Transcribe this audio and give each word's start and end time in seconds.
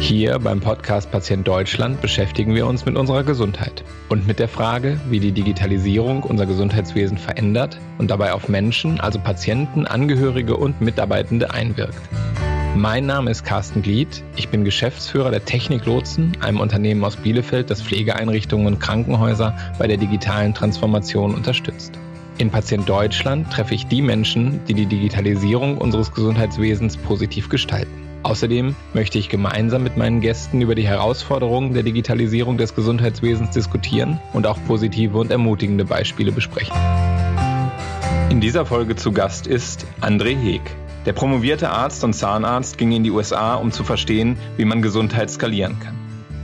Hier 0.00 0.38
beim 0.38 0.60
Podcast 0.60 1.10
Patient 1.10 1.46
Deutschland 1.46 2.00
beschäftigen 2.00 2.54
wir 2.54 2.66
uns 2.66 2.86
mit 2.86 2.96
unserer 2.96 3.24
Gesundheit 3.24 3.84
und 4.08 4.26
mit 4.26 4.38
der 4.38 4.48
Frage, 4.48 4.98
wie 5.10 5.20
die 5.20 5.32
Digitalisierung 5.32 6.22
unser 6.22 6.46
Gesundheitswesen 6.46 7.18
verändert 7.18 7.78
und 7.98 8.10
dabei 8.10 8.32
auf 8.32 8.48
Menschen, 8.48 9.00
also 9.00 9.18
Patienten, 9.18 9.86
Angehörige 9.86 10.56
und 10.56 10.80
Mitarbeitende 10.80 11.52
einwirkt. 11.52 12.00
Mein 12.76 13.06
Name 13.06 13.30
ist 13.30 13.44
Carsten 13.44 13.82
Glied. 13.82 14.22
Ich 14.36 14.48
bin 14.48 14.64
Geschäftsführer 14.64 15.30
der 15.30 15.44
Technik 15.44 15.84
Lotsen, 15.84 16.36
einem 16.40 16.60
Unternehmen 16.60 17.04
aus 17.04 17.16
Bielefeld, 17.16 17.68
das 17.68 17.82
Pflegeeinrichtungen 17.82 18.66
und 18.66 18.78
Krankenhäuser 18.78 19.56
bei 19.78 19.88
der 19.88 19.96
digitalen 19.96 20.54
Transformation 20.54 21.34
unterstützt. 21.34 21.92
In 22.38 22.50
Patient 22.50 22.88
Deutschland 22.88 23.52
treffe 23.52 23.74
ich 23.74 23.88
die 23.88 24.00
Menschen, 24.00 24.60
die 24.68 24.74
die 24.74 24.86
Digitalisierung 24.86 25.76
unseres 25.76 26.12
Gesundheitswesens 26.12 26.96
positiv 26.96 27.48
gestalten. 27.48 28.07
Außerdem 28.22 28.74
möchte 28.94 29.18
ich 29.18 29.28
gemeinsam 29.28 29.82
mit 29.82 29.96
meinen 29.96 30.20
Gästen 30.20 30.60
über 30.60 30.74
die 30.74 30.86
Herausforderungen 30.86 31.74
der 31.74 31.82
Digitalisierung 31.82 32.58
des 32.58 32.74
Gesundheitswesens 32.74 33.50
diskutieren 33.50 34.20
und 34.32 34.46
auch 34.46 34.58
positive 34.66 35.18
und 35.18 35.30
ermutigende 35.30 35.84
Beispiele 35.84 36.32
besprechen. 36.32 36.76
In 38.30 38.40
dieser 38.40 38.66
Folge 38.66 38.96
zu 38.96 39.12
Gast 39.12 39.46
ist 39.46 39.86
André 40.00 40.36
Heeg. 40.36 40.62
Der 41.06 41.12
promovierte 41.12 41.70
Arzt 41.70 42.04
und 42.04 42.12
Zahnarzt 42.12 42.76
ging 42.76 42.92
in 42.92 43.04
die 43.04 43.10
USA, 43.10 43.54
um 43.54 43.72
zu 43.72 43.84
verstehen, 43.84 44.36
wie 44.56 44.64
man 44.64 44.82
Gesundheit 44.82 45.30
skalieren 45.30 45.78
kann. 45.80 45.94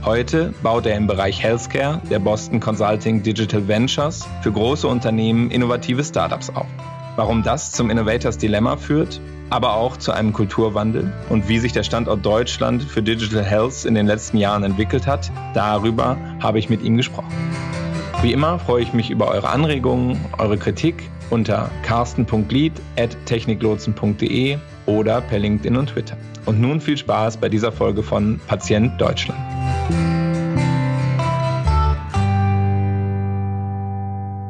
Heute 0.03 0.53
baut 0.63 0.85
er 0.85 0.95
im 0.95 1.07
Bereich 1.07 1.43
Healthcare 1.43 2.01
der 2.09 2.19
Boston 2.19 2.59
Consulting 2.59 3.21
Digital 3.21 3.67
Ventures 3.67 4.27
für 4.41 4.51
große 4.51 4.87
Unternehmen 4.87 5.51
innovative 5.51 6.03
Startups 6.03 6.49
auf. 6.49 6.67
Warum 7.15 7.43
das 7.43 7.71
zum 7.71 7.89
Innovators 7.89 8.37
Dilemma 8.37 8.77
führt, 8.77 9.19
aber 9.49 9.75
auch 9.75 9.97
zu 9.97 10.11
einem 10.11 10.33
Kulturwandel 10.33 11.11
und 11.29 11.47
wie 11.47 11.59
sich 11.59 11.71
der 11.73 11.83
Standort 11.83 12.25
Deutschland 12.25 12.81
für 12.83 13.03
Digital 13.03 13.43
Health 13.43 13.85
in 13.85 13.95
den 13.95 14.07
letzten 14.07 14.37
Jahren 14.37 14.63
entwickelt 14.63 15.07
hat, 15.07 15.31
darüber 15.53 16.17
habe 16.41 16.59
ich 16.59 16.69
mit 16.69 16.83
ihm 16.83 16.97
gesprochen. 16.97 17.31
Wie 18.21 18.33
immer 18.33 18.59
freue 18.59 18.81
ich 18.81 18.93
mich 18.93 19.11
über 19.11 19.27
eure 19.27 19.49
Anregungen, 19.49 20.23
eure 20.37 20.57
Kritik 20.57 21.09
unter 21.29 21.69
carsten.lied.techniklotsen.de 21.83 24.57
oder 24.85 25.21
per 25.21 25.39
LinkedIn 25.39 25.77
und 25.77 25.87
Twitter. 25.87 26.17
Und 26.45 26.61
nun 26.61 26.81
viel 26.81 26.97
Spaß 26.97 27.37
bei 27.37 27.49
dieser 27.49 27.71
Folge 27.71 28.03
von 28.03 28.39
Patient 28.47 29.01
Deutschland. 29.01 29.39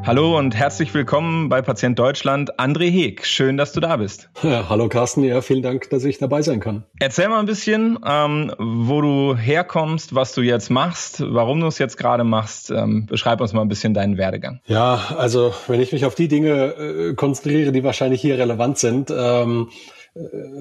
Hallo 0.06 0.38
und 0.38 0.54
herzlich 0.54 0.94
willkommen 0.94 1.48
bei 1.48 1.62
Patient 1.62 1.98
Deutschland. 1.98 2.60
André 2.60 2.88
Heeg, 2.92 3.26
schön, 3.26 3.56
dass 3.56 3.72
du 3.72 3.80
da 3.80 3.96
bist. 3.96 4.30
Ja, 4.44 4.68
hallo 4.68 4.88
Carsten, 4.88 5.24
ja, 5.24 5.40
vielen 5.40 5.62
Dank, 5.62 5.90
dass 5.90 6.04
ich 6.04 6.18
dabei 6.18 6.42
sein 6.42 6.60
kann. 6.60 6.84
Erzähl 7.00 7.28
mal 7.28 7.40
ein 7.40 7.46
bisschen, 7.46 7.98
ähm, 8.06 8.52
wo 8.56 9.00
du 9.00 9.36
herkommst, 9.36 10.14
was 10.14 10.32
du 10.32 10.42
jetzt 10.42 10.70
machst, 10.70 11.24
warum 11.26 11.58
du 11.58 11.66
es 11.66 11.78
jetzt 11.78 11.96
gerade 11.96 12.22
machst. 12.22 12.70
Ähm, 12.70 13.06
beschreib 13.06 13.40
uns 13.40 13.52
mal 13.52 13.62
ein 13.62 13.68
bisschen 13.68 13.94
deinen 13.94 14.16
Werdegang. 14.16 14.60
Ja, 14.68 15.00
also 15.18 15.52
wenn 15.66 15.80
ich 15.80 15.90
mich 15.90 16.04
auf 16.04 16.14
die 16.14 16.28
Dinge 16.28 16.76
äh, 16.76 17.14
konzentriere, 17.14 17.72
die 17.72 17.82
wahrscheinlich 17.82 18.20
hier 18.20 18.38
relevant 18.38 18.78
sind, 18.78 19.10
ähm, 19.10 19.70
äh, 19.70 19.95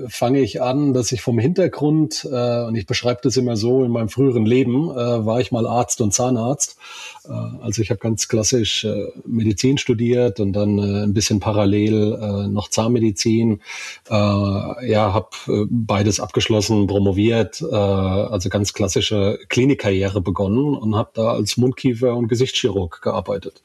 fange 0.09 0.41
ich 0.41 0.61
an, 0.61 0.93
dass 0.93 1.11
ich 1.11 1.21
vom 1.21 1.39
Hintergrund, 1.39 2.27
äh, 2.29 2.63
und 2.65 2.75
ich 2.75 2.85
beschreibe 2.85 3.21
das 3.23 3.37
immer 3.37 3.55
so, 3.55 3.83
in 3.83 3.91
meinem 3.91 4.09
früheren 4.09 4.45
Leben 4.45 4.91
äh, 4.91 5.25
war 5.25 5.39
ich 5.39 5.51
mal 5.51 5.65
Arzt 5.65 6.01
und 6.01 6.13
Zahnarzt. 6.13 6.77
Äh, 7.25 7.31
also 7.61 7.81
ich 7.81 7.89
habe 7.89 7.99
ganz 7.99 8.27
klassisch 8.27 8.83
äh, 8.83 9.07
Medizin 9.25 9.77
studiert 9.77 10.39
und 10.39 10.53
dann 10.53 10.77
äh, 10.77 11.03
ein 11.03 11.13
bisschen 11.13 11.39
parallel 11.39 12.13
äh, 12.13 12.47
noch 12.47 12.69
Zahnmedizin. 12.69 13.61
Äh, 14.09 14.13
ja, 14.13 15.13
habe 15.13 15.29
äh, 15.47 15.65
beides 15.69 16.19
abgeschlossen, 16.19 16.87
promoviert, 16.87 17.61
äh, 17.61 17.75
also 17.75 18.49
ganz 18.49 18.73
klassische 18.73 19.39
Klinikkarriere 19.49 20.21
begonnen 20.21 20.75
und 20.75 20.95
habe 20.95 21.11
da 21.13 21.31
als 21.31 21.57
Mundkiefer- 21.57 22.15
und 22.15 22.27
Gesichtschirurg 22.27 23.01
gearbeitet. 23.01 23.61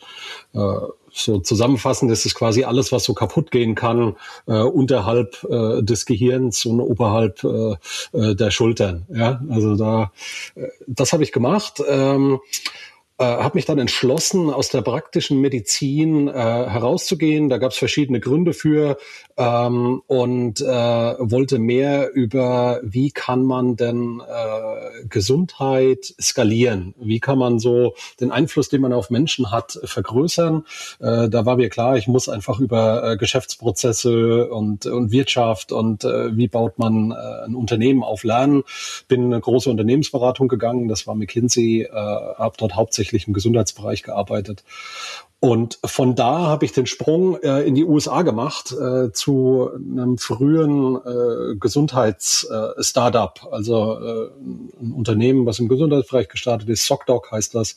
So 1.12 1.38
zusammenfassend 1.38 2.10
ist 2.10 2.26
es 2.26 2.34
quasi 2.34 2.64
alles, 2.64 2.92
was 2.92 3.04
so 3.04 3.14
kaputt 3.14 3.50
gehen 3.50 3.74
kann, 3.74 4.16
äh, 4.46 4.60
unterhalb 4.60 5.44
äh, 5.48 5.82
des 5.82 6.06
Gehirns 6.06 6.64
und 6.66 6.80
oberhalb 6.80 7.44
äh, 7.44 7.74
äh 8.12 8.34
der 8.34 8.50
Schultern. 8.50 9.06
Ja, 9.12 9.40
also 9.50 9.76
da, 9.76 10.12
äh, 10.54 10.68
das 10.86 11.12
habe 11.12 11.22
ich 11.22 11.32
gemacht. 11.32 11.82
Ähm, 11.88 12.40
äh, 13.20 13.24
habe 13.24 13.58
mich 13.58 13.66
dann 13.66 13.78
entschlossen, 13.78 14.48
aus 14.48 14.70
der 14.70 14.80
praktischen 14.80 15.42
Medizin 15.42 16.26
äh, 16.26 16.32
herauszugehen. 16.32 17.50
Da 17.50 17.58
gab 17.58 17.72
es 17.72 17.76
verschiedene 17.76 18.18
Gründe 18.18 18.54
für 18.54 18.96
ähm, 19.36 20.00
und 20.06 20.62
äh, 20.62 20.64
wollte 20.66 21.58
mehr 21.58 22.12
über, 22.14 22.80
wie 22.82 23.10
kann 23.10 23.44
man 23.44 23.76
denn 23.76 24.22
äh, 24.26 25.06
Gesundheit 25.06 26.14
skalieren? 26.18 26.94
Wie 26.98 27.20
kann 27.20 27.38
man 27.38 27.58
so 27.58 27.94
den 28.20 28.32
Einfluss, 28.32 28.70
den 28.70 28.80
man 28.80 28.94
auf 28.94 29.10
Menschen 29.10 29.50
hat, 29.50 29.78
vergrößern? 29.84 30.64
Äh, 31.00 31.28
da 31.28 31.44
war 31.44 31.56
mir 31.56 31.68
klar, 31.68 31.98
ich 31.98 32.08
muss 32.08 32.26
einfach 32.30 32.58
über 32.58 33.04
äh, 33.04 33.16
Geschäftsprozesse 33.18 34.48
und, 34.48 34.86
und 34.86 35.12
Wirtschaft 35.12 35.72
und 35.72 36.04
äh, 36.04 36.34
wie 36.34 36.48
baut 36.48 36.78
man 36.78 37.10
äh, 37.10 37.44
ein 37.44 37.54
Unternehmen 37.54 38.02
auf 38.02 38.24
lernen. 38.24 38.62
Bin 39.08 39.24
in 39.24 39.32
eine 39.34 39.42
große 39.42 39.68
Unternehmensberatung 39.68 40.48
gegangen, 40.48 40.88
das 40.88 41.06
war 41.06 41.14
McKinsey, 41.14 41.82
äh, 41.82 41.90
habe 41.92 42.56
dort 42.56 42.76
hauptsächlich 42.76 43.09
hauptsächlich 43.10 43.26
im 43.26 43.34
Gesundheitsbereich 43.34 44.02
gearbeitet. 44.02 44.64
Und 45.40 45.78
von 45.84 46.14
da 46.14 46.48
habe 46.48 46.66
ich 46.66 46.72
den 46.72 46.86
Sprung 46.86 47.36
äh, 47.42 47.62
in 47.62 47.74
die 47.74 47.84
USA 47.84 48.22
gemacht 48.22 48.72
äh, 48.72 49.10
zu 49.12 49.70
einem 49.74 50.18
frühen 50.18 50.96
äh, 50.96 51.56
Gesundheits-Startup, 51.56 53.40
äh, 53.42 53.54
also 53.54 53.98
äh, 53.98 54.30
ein 54.82 54.92
Unternehmen, 54.92 55.46
was 55.46 55.58
im 55.58 55.68
Gesundheitsbereich 55.68 56.28
gestartet 56.28 56.68
ist. 56.68 56.84
SockDoc 56.84 57.32
heißt 57.32 57.54
das. 57.54 57.76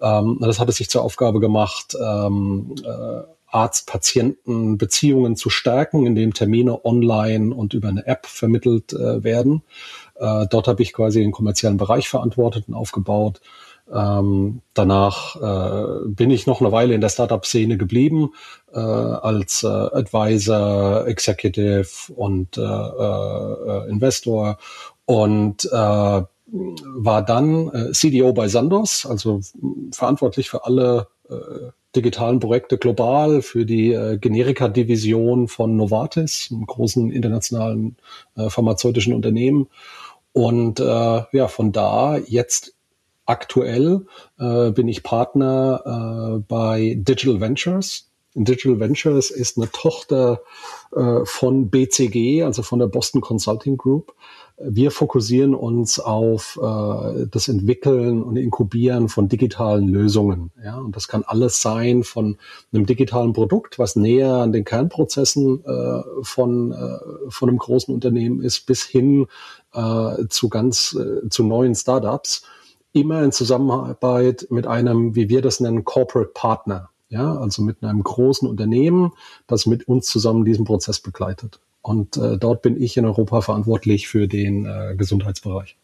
Ähm, 0.00 0.38
das 0.40 0.58
hatte 0.58 0.72
sich 0.72 0.88
zur 0.88 1.02
Aufgabe 1.02 1.38
gemacht, 1.38 1.94
ähm, 2.00 2.74
äh, 2.82 3.22
Arzt-Patienten-Beziehungen 3.48 5.36
zu 5.36 5.50
stärken, 5.50 6.06
indem 6.06 6.32
Termine 6.32 6.82
online 6.86 7.54
und 7.54 7.74
über 7.74 7.88
eine 7.88 8.06
App 8.06 8.24
vermittelt 8.24 8.94
werden. 8.94 9.60
Dort 10.18 10.68
habe 10.68 10.82
ich 10.82 10.94
quasi 10.94 11.20
den 11.20 11.32
kommerziellen 11.32 11.76
Bereich 11.76 12.08
verantwortet 12.08 12.64
und 12.68 12.72
aufgebaut. 12.72 13.42
Ähm, 13.92 14.62
danach 14.74 15.36
äh, 15.36 16.06
bin 16.06 16.30
ich 16.30 16.46
noch 16.46 16.60
eine 16.60 16.72
Weile 16.72 16.94
in 16.94 17.00
der 17.00 17.08
Startup-Szene 17.08 17.76
geblieben 17.76 18.30
äh, 18.72 18.78
als 18.78 19.62
äh, 19.62 19.66
Advisor, 19.66 21.06
Executive 21.06 22.12
und 22.14 22.56
äh, 22.56 22.60
äh, 22.60 23.88
Investor 23.88 24.58
und 25.04 25.64
äh, 25.64 26.22
war 26.52 27.22
dann 27.22 27.68
äh, 27.68 27.92
CDO 27.92 28.32
bei 28.32 28.48
Sandos, 28.48 29.06
also 29.06 29.40
verantwortlich 29.92 30.50
für 30.50 30.64
alle 30.64 31.08
äh, 31.28 31.70
digitalen 31.94 32.40
Projekte 32.40 32.78
global, 32.78 33.42
für 33.42 33.66
die 33.66 33.92
äh, 33.92 34.18
Generika-Division 34.18 35.48
von 35.48 35.76
Novartis, 35.76 36.48
einem 36.50 36.66
großen 36.66 37.10
internationalen 37.10 37.96
äh, 38.36 38.48
pharmazeutischen 38.48 39.14
Unternehmen. 39.14 39.68
Und 40.32 40.80
äh, 40.80 40.84
ja, 41.32 41.48
von 41.48 41.72
da 41.72 42.16
jetzt 42.16 42.74
Aktuell 43.32 44.04
äh, 44.38 44.72
bin 44.72 44.88
ich 44.88 45.02
Partner 45.02 46.36
äh, 46.36 46.44
bei 46.46 46.98
Digital 46.98 47.40
Ventures. 47.40 48.10
Digital 48.34 48.78
Ventures 48.78 49.30
ist 49.30 49.56
eine 49.56 49.70
Tochter 49.72 50.42
äh, 50.94 51.20
von 51.24 51.70
BCG, 51.70 52.42
also 52.42 52.62
von 52.62 52.78
der 52.78 52.88
Boston 52.88 53.22
Consulting 53.22 53.78
Group. 53.78 54.12
Wir 54.58 54.90
fokussieren 54.90 55.54
uns 55.54 55.98
auf 55.98 56.60
äh, 56.62 57.26
das 57.30 57.48
Entwickeln 57.48 58.22
und 58.22 58.36
Inkubieren 58.36 59.08
von 59.08 59.30
digitalen 59.30 59.88
Lösungen. 59.88 60.50
Ja, 60.62 60.76
und 60.76 60.94
das 60.94 61.08
kann 61.08 61.24
alles 61.26 61.62
sein 61.62 62.02
von 62.02 62.36
einem 62.70 62.84
digitalen 62.84 63.32
Produkt, 63.32 63.78
was 63.78 63.96
näher 63.96 64.34
an 64.34 64.52
den 64.52 64.66
Kernprozessen 64.66 65.64
äh, 65.64 66.02
von, 66.20 66.72
äh, 66.72 67.30
von 67.30 67.48
einem 67.48 67.58
großen 67.58 67.94
Unternehmen 67.94 68.42
ist, 68.42 68.66
bis 68.66 68.82
hin 68.82 69.26
äh, 69.72 70.26
zu 70.28 70.50
ganz 70.50 70.94
äh, 71.00 71.30
zu 71.30 71.44
neuen 71.44 71.74
Startups 71.74 72.42
immer 72.92 73.22
in 73.22 73.32
Zusammenarbeit 73.32 74.46
mit 74.50 74.66
einem, 74.66 75.14
wie 75.14 75.28
wir 75.28 75.42
das 75.42 75.60
nennen, 75.60 75.84
Corporate 75.84 76.30
Partner. 76.34 76.90
Ja, 77.08 77.34
also 77.36 77.62
mit 77.62 77.82
einem 77.82 78.02
großen 78.02 78.48
Unternehmen, 78.48 79.12
das 79.46 79.66
mit 79.66 79.86
uns 79.86 80.06
zusammen 80.06 80.46
diesen 80.46 80.64
Prozess 80.64 80.98
begleitet. 80.98 81.60
Und 81.82 82.16
äh, 82.16 82.38
dort 82.38 82.62
bin 82.62 82.80
ich 82.80 82.96
in 82.96 83.04
Europa 83.04 83.42
verantwortlich 83.42 84.08
für 84.08 84.28
den 84.28 84.64
äh, 84.64 84.94
Gesundheitsbereich. 84.96 85.76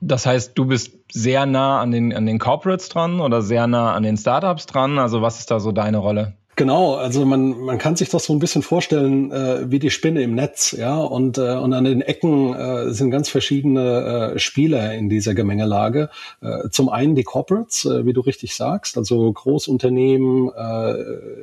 Das 0.00 0.26
heißt, 0.26 0.52
du 0.54 0.66
bist 0.66 0.92
sehr 1.10 1.46
nah 1.46 1.80
an 1.80 1.90
den, 1.90 2.14
an 2.14 2.26
den 2.26 2.38
Corporates 2.38 2.88
dran 2.88 3.20
oder 3.20 3.42
sehr 3.42 3.66
nah 3.66 3.94
an 3.94 4.02
den 4.02 4.16
Startups 4.16 4.66
dran? 4.66 4.98
Also 4.98 5.22
was 5.22 5.40
ist 5.40 5.50
da 5.50 5.58
so 5.58 5.72
deine 5.72 5.98
Rolle? 5.98 6.34
Genau, 6.58 6.94
also 6.94 7.26
man, 7.26 7.60
man 7.60 7.76
kann 7.76 7.96
sich 7.96 8.08
das 8.08 8.24
so 8.24 8.32
ein 8.32 8.38
bisschen 8.38 8.62
vorstellen 8.62 9.30
äh, 9.30 9.70
wie 9.70 9.78
die 9.78 9.90
Spinne 9.90 10.22
im 10.22 10.34
Netz, 10.34 10.72
ja, 10.72 10.96
und, 10.96 11.36
äh, 11.36 11.54
und 11.54 11.74
an 11.74 11.84
den 11.84 12.00
Ecken 12.00 12.54
äh, 12.54 12.94
sind 12.94 13.10
ganz 13.10 13.28
verschiedene 13.28 14.32
äh, 14.34 14.38
Spieler 14.38 14.94
in 14.94 15.10
dieser 15.10 15.34
Gemengelage. 15.34 16.08
Äh, 16.40 16.70
zum 16.70 16.88
einen 16.88 17.14
die 17.14 17.24
Corporates, 17.24 17.84
äh, 17.84 18.06
wie 18.06 18.14
du 18.14 18.22
richtig 18.22 18.54
sagst, 18.54 18.96
also 18.96 19.30
Großunternehmen, 19.30 20.48
äh, 20.48 20.94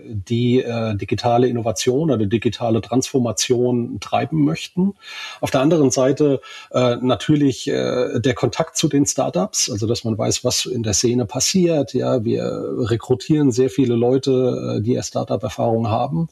die 0.07 0.63
äh, 0.63 0.95
digitale 0.95 1.45
Innovation 1.47 2.09
oder 2.09 2.25
digitale 2.25 2.81
Transformation 2.81 3.99
treiben 3.99 4.43
möchten. 4.43 4.95
Auf 5.41 5.51
der 5.51 5.61
anderen 5.61 5.91
Seite 5.91 6.41
äh, 6.71 6.95
natürlich 6.95 7.67
äh, 7.67 8.19
der 8.19 8.33
Kontakt 8.33 8.77
zu 8.77 8.87
den 8.87 9.05
Startups, 9.05 9.69
also 9.69 9.85
dass 9.85 10.05
man 10.05 10.17
weiß, 10.17 10.43
was 10.43 10.65
in 10.65 10.81
der 10.81 10.93
Szene 10.93 11.27
passiert. 11.27 11.93
Ja, 11.93 12.25
wir 12.25 12.43
rekrutieren 12.79 13.51
sehr 13.51 13.69
viele 13.69 13.93
Leute, 13.93 14.77
äh, 14.79 14.81
die 14.81 15.02
Startup-Erfahrung 15.03 15.89
haben, 15.89 16.29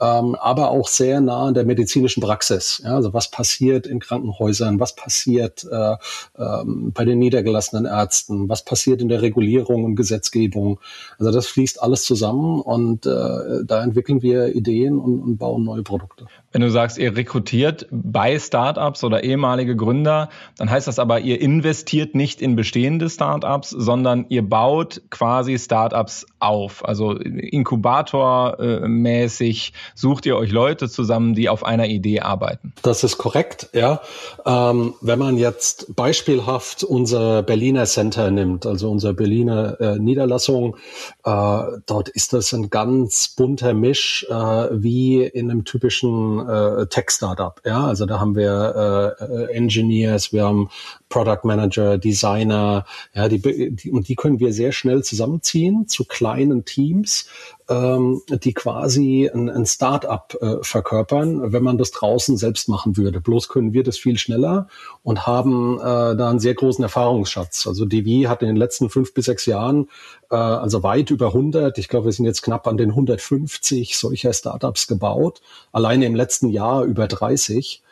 ähm, 0.00 0.34
aber 0.34 0.70
auch 0.70 0.88
sehr 0.88 1.20
nah 1.20 1.46
an 1.46 1.54
der 1.54 1.64
medizinischen 1.64 2.22
Praxis. 2.22 2.82
Ja, 2.84 2.96
also 2.96 3.14
was 3.14 3.30
passiert 3.30 3.86
in 3.86 4.00
Krankenhäusern, 4.00 4.80
was 4.80 4.94
passiert 4.94 5.66
äh, 5.70 5.96
ähm, 6.38 6.92
bei 6.92 7.04
den 7.04 7.18
niedergelassenen 7.18 7.86
Ärzten, 7.86 8.48
was 8.48 8.64
passiert 8.64 9.00
in 9.00 9.08
der 9.08 9.22
Regulierung 9.22 9.84
und 9.84 9.94
Gesetzgebung. 9.96 10.80
Also 11.18 11.30
das 11.30 11.46
fließt 11.46 11.80
alles 11.82 12.04
zusammen 12.04 12.60
und 12.60 13.06
äh, 13.06 13.64
da 13.64 13.82
entwickeln 13.82 14.20
wir 14.22 14.54
Ideen 14.54 14.98
und, 14.98 15.20
und 15.20 15.38
bauen 15.38 15.64
neue 15.64 15.82
Produkte. 15.82 16.26
Wenn 16.52 16.60
du 16.62 16.70
sagst, 16.70 16.98
ihr 16.98 17.16
rekrutiert 17.16 17.88
bei 17.90 18.38
Startups 18.38 19.02
oder 19.02 19.24
ehemalige 19.24 19.74
Gründer, 19.76 20.28
dann 20.56 20.70
heißt 20.70 20.86
das 20.86 21.00
aber, 21.00 21.20
ihr 21.20 21.40
investiert 21.40 22.14
nicht 22.14 22.40
in 22.40 22.54
bestehende 22.56 23.10
Startups, 23.10 23.70
sondern 23.70 24.26
ihr 24.28 24.48
baut 24.48 25.02
quasi 25.10 25.58
Startups 25.58 26.26
auf. 26.38 26.84
Also 26.84 27.12
Inkubator-mäßig 27.12 29.72
sucht 29.94 30.26
ihr 30.26 30.36
euch 30.36 30.50
Leute 30.50 30.88
zusammen, 30.88 31.34
die 31.34 31.48
auf 31.48 31.64
einer 31.64 31.86
Idee 31.86 32.20
arbeiten. 32.20 32.72
Das 32.82 33.04
ist 33.04 33.18
korrekt, 33.18 33.68
ja. 33.72 34.00
Ähm, 34.46 34.94
wenn 35.00 35.18
man 35.18 35.36
jetzt 35.36 35.94
beispielhaft 35.94 36.84
unser 36.84 37.42
Berliner 37.42 37.84
Center 37.84 38.30
nimmt, 38.30 38.66
also 38.66 38.90
unser 38.90 39.12
Berliner 39.12 39.80
äh, 39.80 39.98
Niederlassung, 39.98 40.76
äh, 41.24 41.62
dort 41.86 42.08
ist 42.08 42.32
das 42.32 42.52
ein 42.52 42.70
ganz 42.70 43.28
bunter 43.28 43.74
Misch, 43.74 44.26
äh, 44.28 44.34
wie 44.34 45.22
in 45.22 45.50
einem 45.50 45.64
typischen 45.64 46.48
äh, 46.48 46.86
Tech-Startup. 46.86 47.60
Ja, 47.64 47.86
also 47.86 48.06
da 48.06 48.20
haben 48.20 48.36
wir 48.36 49.16
äh, 49.20 49.52
Engineers, 49.54 50.32
wir 50.32 50.44
haben 50.44 50.68
Product 51.08 51.44
Manager, 51.44 51.98
Designer, 51.98 52.84
ja, 53.14 53.28
die, 53.28 53.40
die, 53.40 53.90
und 53.90 54.08
die 54.08 54.16
können 54.16 54.40
wir 54.40 54.52
sehr 54.52 54.72
schnell 54.72 55.02
zusammenziehen 55.04 55.86
zu 55.86 56.04
kleinen 56.04 56.64
Teams, 56.64 57.28
ähm, 57.68 58.20
die 58.28 58.52
quasi 58.52 59.30
ein, 59.32 59.48
ein 59.48 59.64
Start-up 59.64 60.36
äh, 60.40 60.56
verkörpern, 60.62 61.52
wenn 61.52 61.62
man 61.62 61.78
das 61.78 61.90
draußen 61.92 62.36
selbst 62.36 62.68
machen 62.68 62.96
würde. 62.96 63.20
Bloß 63.20 63.48
können 63.48 63.72
wir 63.72 63.82
das 63.82 63.96
viel 63.96 64.18
schneller 64.18 64.68
und 65.02 65.26
haben 65.26 65.78
äh, 65.78 66.16
da 66.16 66.30
einen 66.30 66.40
sehr 66.40 66.54
großen 66.54 66.82
Erfahrungsschatz. 66.82 67.66
Also 67.66 67.86
DV 67.86 68.28
hat 68.28 68.42
in 68.42 68.48
den 68.48 68.56
letzten 68.56 68.90
fünf 68.90 69.14
bis 69.14 69.26
sechs 69.26 69.46
Jahren 69.46 69.88
äh, 70.30 70.36
also 70.36 70.82
weit 70.82 71.10
über 71.10 71.28
100, 71.28 71.78
ich 71.78 71.88
glaube, 71.88 72.06
wir 72.06 72.12
sind 72.12 72.26
jetzt 72.26 72.42
knapp 72.42 72.66
an 72.66 72.76
den 72.76 72.90
150 72.90 73.96
solcher 73.96 74.32
Startups 74.32 74.86
gebaut, 74.86 75.40
alleine 75.72 76.06
im 76.06 76.14
letzten 76.14 76.50
Jahr 76.50 76.84
über 76.84 77.08
30 77.08 77.82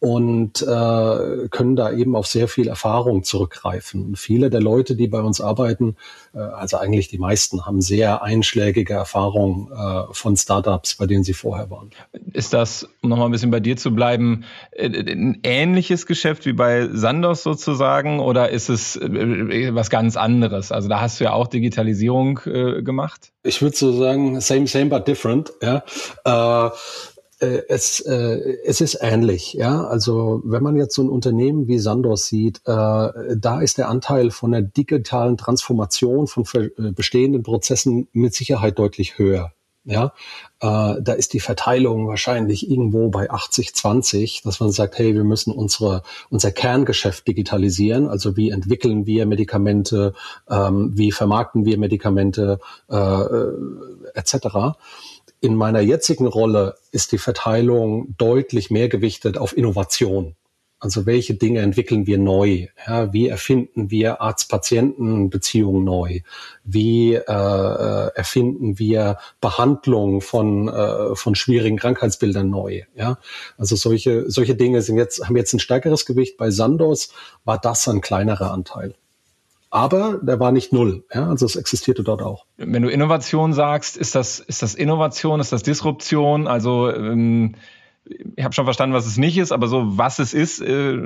und 0.00 0.62
äh, 0.62 1.48
können 1.50 1.74
da 1.74 1.90
eben 1.90 2.14
auf 2.14 2.26
sehr 2.28 2.46
viel 2.46 2.68
Erfahrung 2.68 3.24
zurückgreifen. 3.24 4.04
Und 4.04 4.18
viele 4.18 4.48
der 4.48 4.60
Leute, 4.60 4.94
die 4.94 5.08
bei 5.08 5.20
uns 5.20 5.40
arbeiten, 5.40 5.96
äh, 6.34 6.38
also 6.38 6.76
eigentlich 6.76 7.08
die 7.08 7.18
meisten, 7.18 7.66
haben 7.66 7.80
sehr 7.80 8.22
einschlägige 8.22 8.94
Erfahrungen 8.94 9.72
äh, 9.72 10.12
von 10.12 10.36
Startups, 10.36 10.94
bei 10.94 11.06
denen 11.06 11.24
sie 11.24 11.34
vorher 11.34 11.68
waren. 11.70 11.90
Ist 12.32 12.52
das, 12.52 12.88
um 13.02 13.10
nochmal 13.10 13.28
ein 13.28 13.32
bisschen 13.32 13.50
bei 13.50 13.58
dir 13.58 13.76
zu 13.76 13.92
bleiben, 13.92 14.44
äh, 14.70 14.86
ein 14.86 15.40
ähnliches 15.42 16.06
Geschäft 16.06 16.46
wie 16.46 16.52
bei 16.52 16.88
Sandos 16.92 17.42
sozusagen 17.42 18.20
oder 18.20 18.50
ist 18.50 18.68
es 18.68 18.94
äh, 18.94 19.74
was 19.74 19.90
ganz 19.90 20.16
anderes? 20.16 20.70
Also 20.70 20.88
da 20.88 21.00
hast 21.00 21.18
du 21.18 21.24
ja 21.24 21.32
auch 21.32 21.48
Digitalisierung 21.48 22.40
äh, 22.46 22.82
gemacht. 22.82 23.32
Ich 23.42 23.62
würde 23.62 23.76
so 23.76 23.92
sagen, 23.92 24.40
same, 24.40 24.68
same, 24.68 24.86
but 24.86 25.08
different. 25.08 25.52
Ja. 25.60 25.82
Äh, 26.24 26.70
äh, 27.40 27.62
es, 27.68 28.00
äh, 28.00 28.58
es 28.64 28.80
ist 28.80 28.98
ähnlich, 29.00 29.54
ja. 29.54 29.84
Also 29.84 30.42
wenn 30.44 30.62
man 30.62 30.76
jetzt 30.76 30.94
so 30.94 31.02
ein 31.02 31.08
Unternehmen 31.08 31.68
wie 31.68 31.78
Sandos 31.78 32.26
sieht, 32.26 32.58
äh, 32.64 33.36
da 33.36 33.60
ist 33.60 33.78
der 33.78 33.88
Anteil 33.88 34.30
von 34.30 34.52
der 34.52 34.62
digitalen 34.62 35.36
Transformation 35.36 36.26
von 36.26 36.44
äh, 36.54 36.92
bestehenden 36.92 37.42
Prozessen 37.42 38.08
mit 38.12 38.34
Sicherheit 38.34 38.78
deutlich 38.78 39.18
höher. 39.18 39.52
Ja, 39.84 40.12
äh, 40.60 41.00
da 41.00 41.12
ist 41.14 41.32
die 41.32 41.40
Verteilung 41.40 42.08
wahrscheinlich 42.08 42.70
irgendwo 42.70 43.08
bei 43.08 43.30
80-20, 43.30 44.42
dass 44.44 44.60
man 44.60 44.70
sagt, 44.70 44.98
hey, 44.98 45.14
wir 45.14 45.24
müssen 45.24 45.50
unsere, 45.50 46.02
unser 46.28 46.52
Kerngeschäft 46.52 47.26
digitalisieren. 47.26 48.06
Also 48.06 48.36
wie 48.36 48.50
entwickeln 48.50 49.06
wir 49.06 49.24
Medikamente, 49.24 50.12
ähm, 50.50 50.90
wie 50.94 51.10
vermarkten 51.10 51.64
wir 51.64 51.78
Medikamente, 51.78 52.60
äh, 52.90 52.96
äh 52.96 53.52
etc. 54.14 54.76
In 55.40 55.54
meiner 55.54 55.80
jetzigen 55.80 56.26
Rolle 56.26 56.74
ist 56.90 57.12
die 57.12 57.18
Verteilung 57.18 58.14
deutlich 58.18 58.70
mehr 58.70 58.88
gewichtet 58.88 59.38
auf 59.38 59.56
Innovation. 59.56 60.34
Also 60.80 61.06
welche 61.06 61.34
Dinge 61.34 61.60
entwickeln 61.60 62.06
wir 62.06 62.18
neu? 62.18 62.68
Ja, 62.86 63.12
wie 63.12 63.26
erfinden 63.26 63.90
wir 63.90 64.20
Arzt-Patienten-Beziehungen 64.20 65.82
neu? 65.82 66.20
Wie 66.62 67.14
äh, 67.14 68.10
erfinden 68.14 68.78
wir 68.78 69.18
Behandlung 69.40 70.20
von, 70.20 70.68
äh, 70.68 71.16
von 71.16 71.34
schwierigen 71.34 71.78
Krankheitsbildern 71.78 72.48
neu? 72.48 72.82
Ja, 72.94 73.18
also 73.56 73.74
solche, 73.74 74.30
solche 74.30 74.54
Dinge 74.54 74.80
sind 74.82 74.98
jetzt, 74.98 75.26
haben 75.26 75.36
jetzt 75.36 75.52
ein 75.52 75.58
stärkeres 75.58 76.06
Gewicht. 76.06 76.36
Bei 76.36 76.50
Sandos 76.50 77.12
war 77.44 77.58
das 77.58 77.88
ein 77.88 78.00
kleinerer 78.00 78.52
Anteil. 78.52 78.94
Aber 79.70 80.18
der 80.22 80.40
war 80.40 80.52
nicht 80.52 80.72
null. 80.72 81.04
Ja? 81.12 81.28
Also 81.28 81.44
es 81.44 81.56
existierte 81.56 82.02
dort 82.02 82.22
auch. 82.22 82.46
Wenn 82.56 82.82
du 82.82 82.88
Innovation 82.88 83.52
sagst, 83.52 83.96
ist 83.96 84.14
das, 84.14 84.40
ist 84.40 84.62
das 84.62 84.74
Innovation, 84.74 85.40
ist 85.40 85.52
das 85.52 85.62
Disruption? 85.62 86.46
Also 86.46 86.90
ähm, 86.90 87.56
ich 88.36 88.44
habe 88.44 88.54
schon 88.54 88.64
verstanden, 88.64 88.94
was 88.94 89.06
es 89.06 89.16
nicht 89.16 89.36
ist, 89.38 89.52
aber 89.52 89.66
so 89.66 89.82
was 89.98 90.18
es 90.18 90.32
ist, 90.32 90.60
äh, 90.60 90.96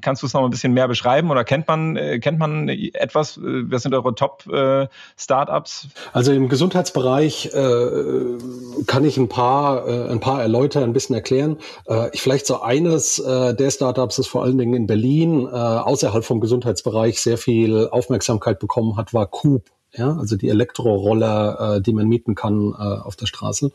kannst 0.00 0.22
du 0.22 0.26
es 0.26 0.32
noch 0.32 0.42
ein 0.44 0.50
bisschen 0.50 0.72
mehr 0.72 0.88
beschreiben 0.88 1.30
oder 1.30 1.44
kennt 1.44 1.68
man 1.68 1.96
äh, 1.96 2.18
kennt 2.18 2.38
man 2.38 2.68
etwas? 2.68 3.36
Äh, 3.36 3.70
wer 3.70 3.78
sind 3.78 3.94
eure 3.94 4.14
Top 4.14 4.46
äh, 4.46 4.86
Startups? 5.16 5.88
Also 6.12 6.32
im 6.32 6.48
Gesundheitsbereich 6.48 7.50
äh, 7.54 8.84
kann 8.86 9.04
ich 9.04 9.16
ein 9.16 9.28
paar 9.28 9.86
äh, 9.86 10.08
ein 10.10 10.20
paar 10.20 10.40
erläutern, 10.40 10.84
ein 10.84 10.92
bisschen 10.92 11.14
erklären. 11.14 11.58
Äh, 11.86 12.10
ich 12.12 12.22
vielleicht 12.22 12.46
so 12.46 12.60
eines 12.60 13.22
der 13.24 13.70
Startups, 13.70 14.16
das 14.16 14.26
vor 14.26 14.42
allen 14.42 14.58
Dingen 14.58 14.74
in 14.74 14.86
Berlin 14.86 15.46
außerhalb 15.46 16.24
vom 16.24 16.40
Gesundheitsbereich 16.40 17.20
sehr 17.20 17.38
viel 17.38 17.88
Aufmerksamkeit 17.88 18.58
bekommen 18.58 18.96
hat, 18.96 19.14
war 19.14 19.26
Coop 19.26 19.70
ja, 19.96 20.16
also 20.16 20.36
die 20.36 20.48
Elektroroller, 20.48 21.76
äh, 21.76 21.80
die 21.82 21.92
man 21.92 22.08
mieten 22.08 22.34
kann 22.34 22.72
äh, 22.72 22.82
auf 22.82 23.16
der 23.16 23.26
Straße. 23.26 23.72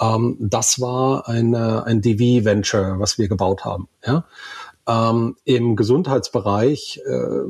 Ähm, 0.00 0.36
das 0.40 0.80
war 0.80 1.28
eine, 1.28 1.84
ein 1.84 2.02
DV-Venture, 2.02 2.98
was 2.98 3.18
wir 3.18 3.28
gebaut 3.28 3.64
haben. 3.64 3.88
Ja. 4.04 4.24
Ähm, 4.86 5.36
Im 5.44 5.76
Gesundheitsbereich 5.76 7.00
äh, 7.06 7.44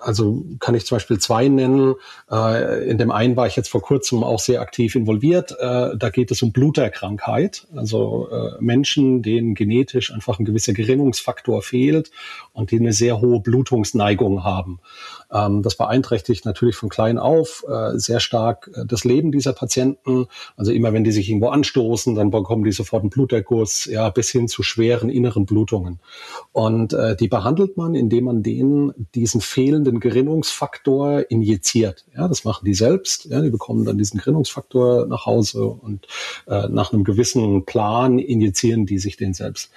also 0.00 0.44
kann 0.60 0.74
ich 0.74 0.86
zum 0.86 0.96
Beispiel 0.96 1.18
zwei 1.18 1.48
nennen. 1.48 1.94
Äh, 2.30 2.88
in 2.88 2.98
dem 2.98 3.10
einen 3.10 3.36
war 3.36 3.46
ich 3.46 3.56
jetzt 3.56 3.68
vor 3.68 3.82
kurzem 3.82 4.22
auch 4.24 4.40
sehr 4.40 4.60
aktiv 4.60 4.94
involviert. 4.94 5.52
Äh, 5.52 5.96
da 5.96 6.10
geht 6.10 6.30
es 6.30 6.42
um 6.42 6.52
Bluterkrankheit, 6.52 7.66
also 7.74 8.28
äh, 8.30 8.52
Menschen, 8.60 9.22
denen 9.22 9.54
genetisch 9.54 10.12
einfach 10.12 10.38
ein 10.38 10.44
gewisser 10.44 10.72
Gerinnungsfaktor 10.72 11.62
fehlt 11.62 12.10
und 12.52 12.70
die 12.70 12.78
eine 12.78 12.92
sehr 12.92 13.20
hohe 13.20 13.40
Blutungsneigung 13.40 14.44
haben. 14.44 14.80
Ähm, 15.32 15.62
das 15.62 15.76
beeinträchtigt 15.76 16.44
natürlich 16.44 16.76
von 16.76 16.88
klein 16.88 17.18
auf 17.18 17.64
äh, 17.68 17.98
sehr 17.98 18.20
stark 18.20 18.70
äh, 18.74 18.84
das 18.86 19.04
Leben 19.04 19.32
dieser 19.32 19.52
Patienten. 19.52 20.26
Also 20.56 20.72
immer 20.72 20.92
wenn 20.92 21.04
die 21.04 21.12
sich 21.12 21.28
irgendwo 21.28 21.48
anstoßen, 21.48 22.14
dann 22.14 22.30
bekommen 22.30 22.64
die 22.64 22.72
sofort 22.72 23.02
einen 23.02 23.10
Bluterguss, 23.10 23.86
ja, 23.86 24.08
bis 24.10 24.30
hin 24.30 24.48
zu 24.48 24.62
schweren 24.62 25.08
inneren 25.08 25.46
Blutungen. 25.46 26.00
Und 26.52 26.92
äh, 26.92 27.16
die 27.16 27.28
behandelt 27.28 27.76
man, 27.76 27.94
indem 27.94 28.24
man 28.24 28.42
denen 28.42 28.92
diesen 29.14 29.40
fehlenden 29.40 29.85
Gerinnungsfaktor 29.92 31.30
injiziert. 31.30 32.04
Ja, 32.14 32.28
das 32.28 32.44
machen 32.44 32.64
die 32.64 32.74
selbst. 32.74 33.26
Ja, 33.26 33.40
die 33.40 33.50
bekommen 33.50 33.84
dann 33.84 33.98
diesen 33.98 34.18
Gerinnungsfaktor 34.18 35.06
nach 35.06 35.26
Hause 35.26 35.66
und 35.66 36.06
äh, 36.46 36.68
nach 36.68 36.92
einem 36.92 37.04
gewissen 37.04 37.64
Plan 37.64 38.18
injizieren 38.18 38.86
die 38.86 38.98
sich 38.98 39.16
den 39.16 39.34
selbst. 39.34 39.70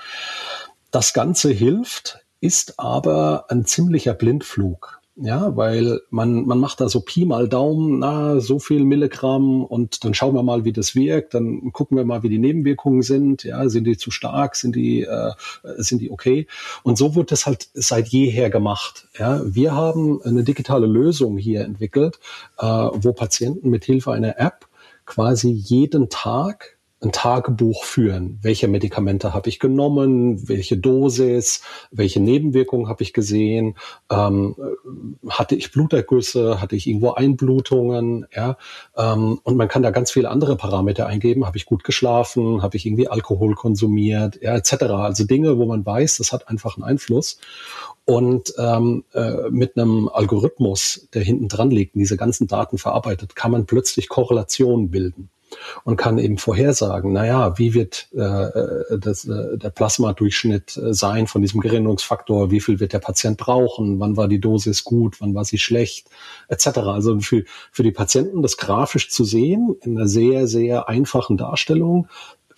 Das 0.91 1.13
Ganze 1.13 1.51
hilft, 1.51 2.19
ist 2.41 2.79
aber 2.79 3.45
ein 3.49 3.65
ziemlicher 3.65 4.13
Blindflug. 4.13 4.98
Ja, 5.21 5.57
weil 5.57 5.99
man, 6.11 6.45
man 6.45 6.59
macht 6.59 6.79
da 6.79 6.87
so 6.87 7.01
Pi 7.01 7.25
mal 7.25 7.49
Daumen, 7.49 7.99
na, 7.99 8.39
so 8.39 8.57
viel 8.57 8.85
Milligramm 8.85 9.65
und 9.65 10.05
dann 10.05 10.13
schauen 10.13 10.33
wir 10.33 10.43
mal, 10.43 10.63
wie 10.63 10.71
das 10.71 10.95
wirkt, 10.95 11.33
dann 11.33 11.73
gucken 11.73 11.97
wir 11.97 12.05
mal, 12.05 12.23
wie 12.23 12.29
die 12.29 12.39
Nebenwirkungen 12.39 13.01
sind, 13.01 13.43
ja, 13.43 13.67
sind 13.67 13.83
die 13.83 13.97
zu 13.97 14.11
stark, 14.11 14.55
sind 14.55 14.77
die, 14.77 15.01
äh, 15.01 15.31
sind 15.77 15.99
die 16.01 16.09
okay? 16.09 16.47
Und 16.83 16.97
so 16.97 17.15
wird 17.15 17.33
das 17.33 17.45
halt 17.45 17.67
seit 17.73 18.07
jeher 18.07 18.49
gemacht. 18.49 19.09
Ja, 19.17 19.41
wir 19.43 19.75
haben 19.75 20.21
eine 20.23 20.43
digitale 20.43 20.87
Lösung 20.87 21.37
hier 21.37 21.65
entwickelt, 21.65 22.19
äh, 22.57 22.65
wo 22.65 23.11
Patienten 23.11 23.69
mit 23.69 23.83
Hilfe 23.83 24.13
einer 24.13 24.39
App 24.39 24.67
quasi 25.05 25.49
jeden 25.49 26.07
Tag 26.07 26.78
ein 27.01 27.13
Tagebuch 27.13 27.85
führen. 27.85 28.39
Welche 28.41 28.67
Medikamente 28.67 29.33
habe 29.33 29.47
ich 29.47 29.59
genommen? 29.59 30.49
Welche 30.49 30.77
Dosis? 30.77 31.61
Welche 31.91 32.19
Nebenwirkungen 32.19 32.89
habe 32.89 33.03
ich 33.03 33.13
gesehen? 33.13 33.75
Ähm, 34.09 34.55
hatte 35.29 35.55
ich 35.55 35.71
Blutergüsse? 35.71 36.59
Hatte 36.59 36.75
ich 36.75 36.87
irgendwo 36.87 37.11
Einblutungen? 37.11 38.27
Ja, 38.35 38.57
ähm, 38.97 39.39
und 39.43 39.55
man 39.55 39.69
kann 39.69 39.81
da 39.81 39.91
ganz 39.91 40.11
viele 40.11 40.29
andere 40.29 40.57
Parameter 40.57 41.07
eingeben. 41.07 41.45
Habe 41.45 41.55
ich 41.55 41.65
gut 41.65 41.85
geschlafen? 41.85 42.61
Habe 42.61 42.75
ich 42.75 42.85
irgendwie 42.85 43.07
Alkohol 43.07 43.55
konsumiert? 43.55 44.39
Ja, 44.41 44.55
etc. 44.55 44.83
Also 44.83 45.23
Dinge, 45.23 45.57
wo 45.57 45.65
man 45.65 45.85
weiß, 45.85 46.17
das 46.17 46.33
hat 46.33 46.49
einfach 46.49 46.75
einen 46.75 46.83
Einfluss. 46.83 47.39
Und 48.03 48.53
ähm, 48.57 49.05
äh, 49.13 49.49
mit 49.51 49.77
einem 49.77 50.09
Algorithmus, 50.09 51.07
der 51.13 51.21
hinten 51.21 51.47
dran 51.47 51.71
liegt 51.71 51.95
und 51.95 51.99
diese 51.99 52.17
ganzen 52.17 52.47
Daten 52.47 52.77
verarbeitet, 52.77 53.35
kann 53.35 53.51
man 53.51 53.67
plötzlich 53.67 54.09
Korrelationen 54.09 54.89
bilden 54.89 55.29
und 55.83 55.97
kann 55.97 56.17
eben 56.17 56.37
vorhersagen, 56.37 57.13
naja, 57.13 57.57
wie 57.57 57.73
wird 57.73 58.07
äh, 58.13 58.19
äh, 58.21 58.99
das, 58.99 59.25
äh, 59.25 59.57
der 59.57 59.69
Plasmadurchschnitt 59.69 60.77
äh, 60.77 60.93
sein 60.93 61.27
von 61.27 61.41
diesem 61.41 61.61
Gerinnungsfaktor, 61.61 62.51
wie 62.51 62.59
viel 62.59 62.79
wird 62.79 62.93
der 62.93 62.99
Patient 62.99 63.37
brauchen, 63.37 63.99
wann 63.99 64.17
war 64.17 64.27
die 64.27 64.39
Dosis 64.39 64.83
gut, 64.83 65.21
wann 65.21 65.33
war 65.33 65.45
sie 65.45 65.57
schlecht, 65.57 66.07
etc. 66.47 66.79
Also 66.79 67.19
für, 67.19 67.43
für 67.71 67.83
die 67.83 67.91
Patienten 67.91 68.41
das 68.41 68.57
grafisch 68.57 69.09
zu 69.09 69.23
sehen, 69.23 69.75
in 69.81 69.97
einer 69.97 70.07
sehr, 70.07 70.47
sehr 70.47 70.89
einfachen 70.89 71.37
Darstellung, 71.37 72.07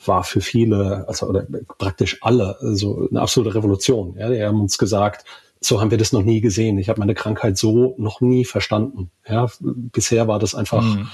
war 0.04 0.24
für 0.24 0.42
viele, 0.42 1.08
also 1.08 1.28
oder 1.28 1.46
praktisch 1.78 2.18
alle, 2.22 2.58
so 2.62 3.08
eine 3.10 3.22
absolute 3.22 3.54
Revolution. 3.54 4.16
Ja, 4.18 4.30
die 4.30 4.44
haben 4.44 4.60
uns 4.60 4.80
gesagt, 4.80 5.26
so 5.60 5.80
haben 5.80 5.92
wir 5.92 6.00
das 6.00 6.12
noch 6.12 6.24
nie 6.24 6.42
gesehen. 6.42 6.80
Ich 6.80 6.90
habe 6.90 7.00
meine 7.00 7.14
Krankheit 7.14 7.56
so 7.56 7.94
noch 8.00 8.20
nie 8.20 8.46
verstanden. 8.46 9.12
Ja, 9.30 9.48
bisher 9.60 10.28
war 10.28 10.40
das 10.40 10.56
einfach 10.56 10.82
mhm 10.82 11.08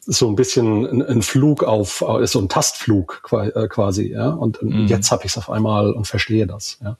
so 0.00 0.28
ein 0.28 0.36
bisschen 0.36 1.02
ein, 1.02 1.22
Flug 1.22 1.64
auf, 1.64 2.02
äh, 2.02 2.26
so 2.26 2.40
ein 2.40 2.48
Tastflug 2.48 3.22
äh, 3.32 3.68
quasi, 3.68 4.12
ja. 4.12 4.30
Und 4.30 4.62
mhm. 4.62 4.86
jetzt 4.86 5.10
habe 5.10 5.24
ich 5.24 5.32
es 5.32 5.38
auf 5.38 5.50
einmal 5.50 5.92
und 5.92 6.06
verstehe 6.06 6.46
das, 6.46 6.78
ja. 6.82 6.96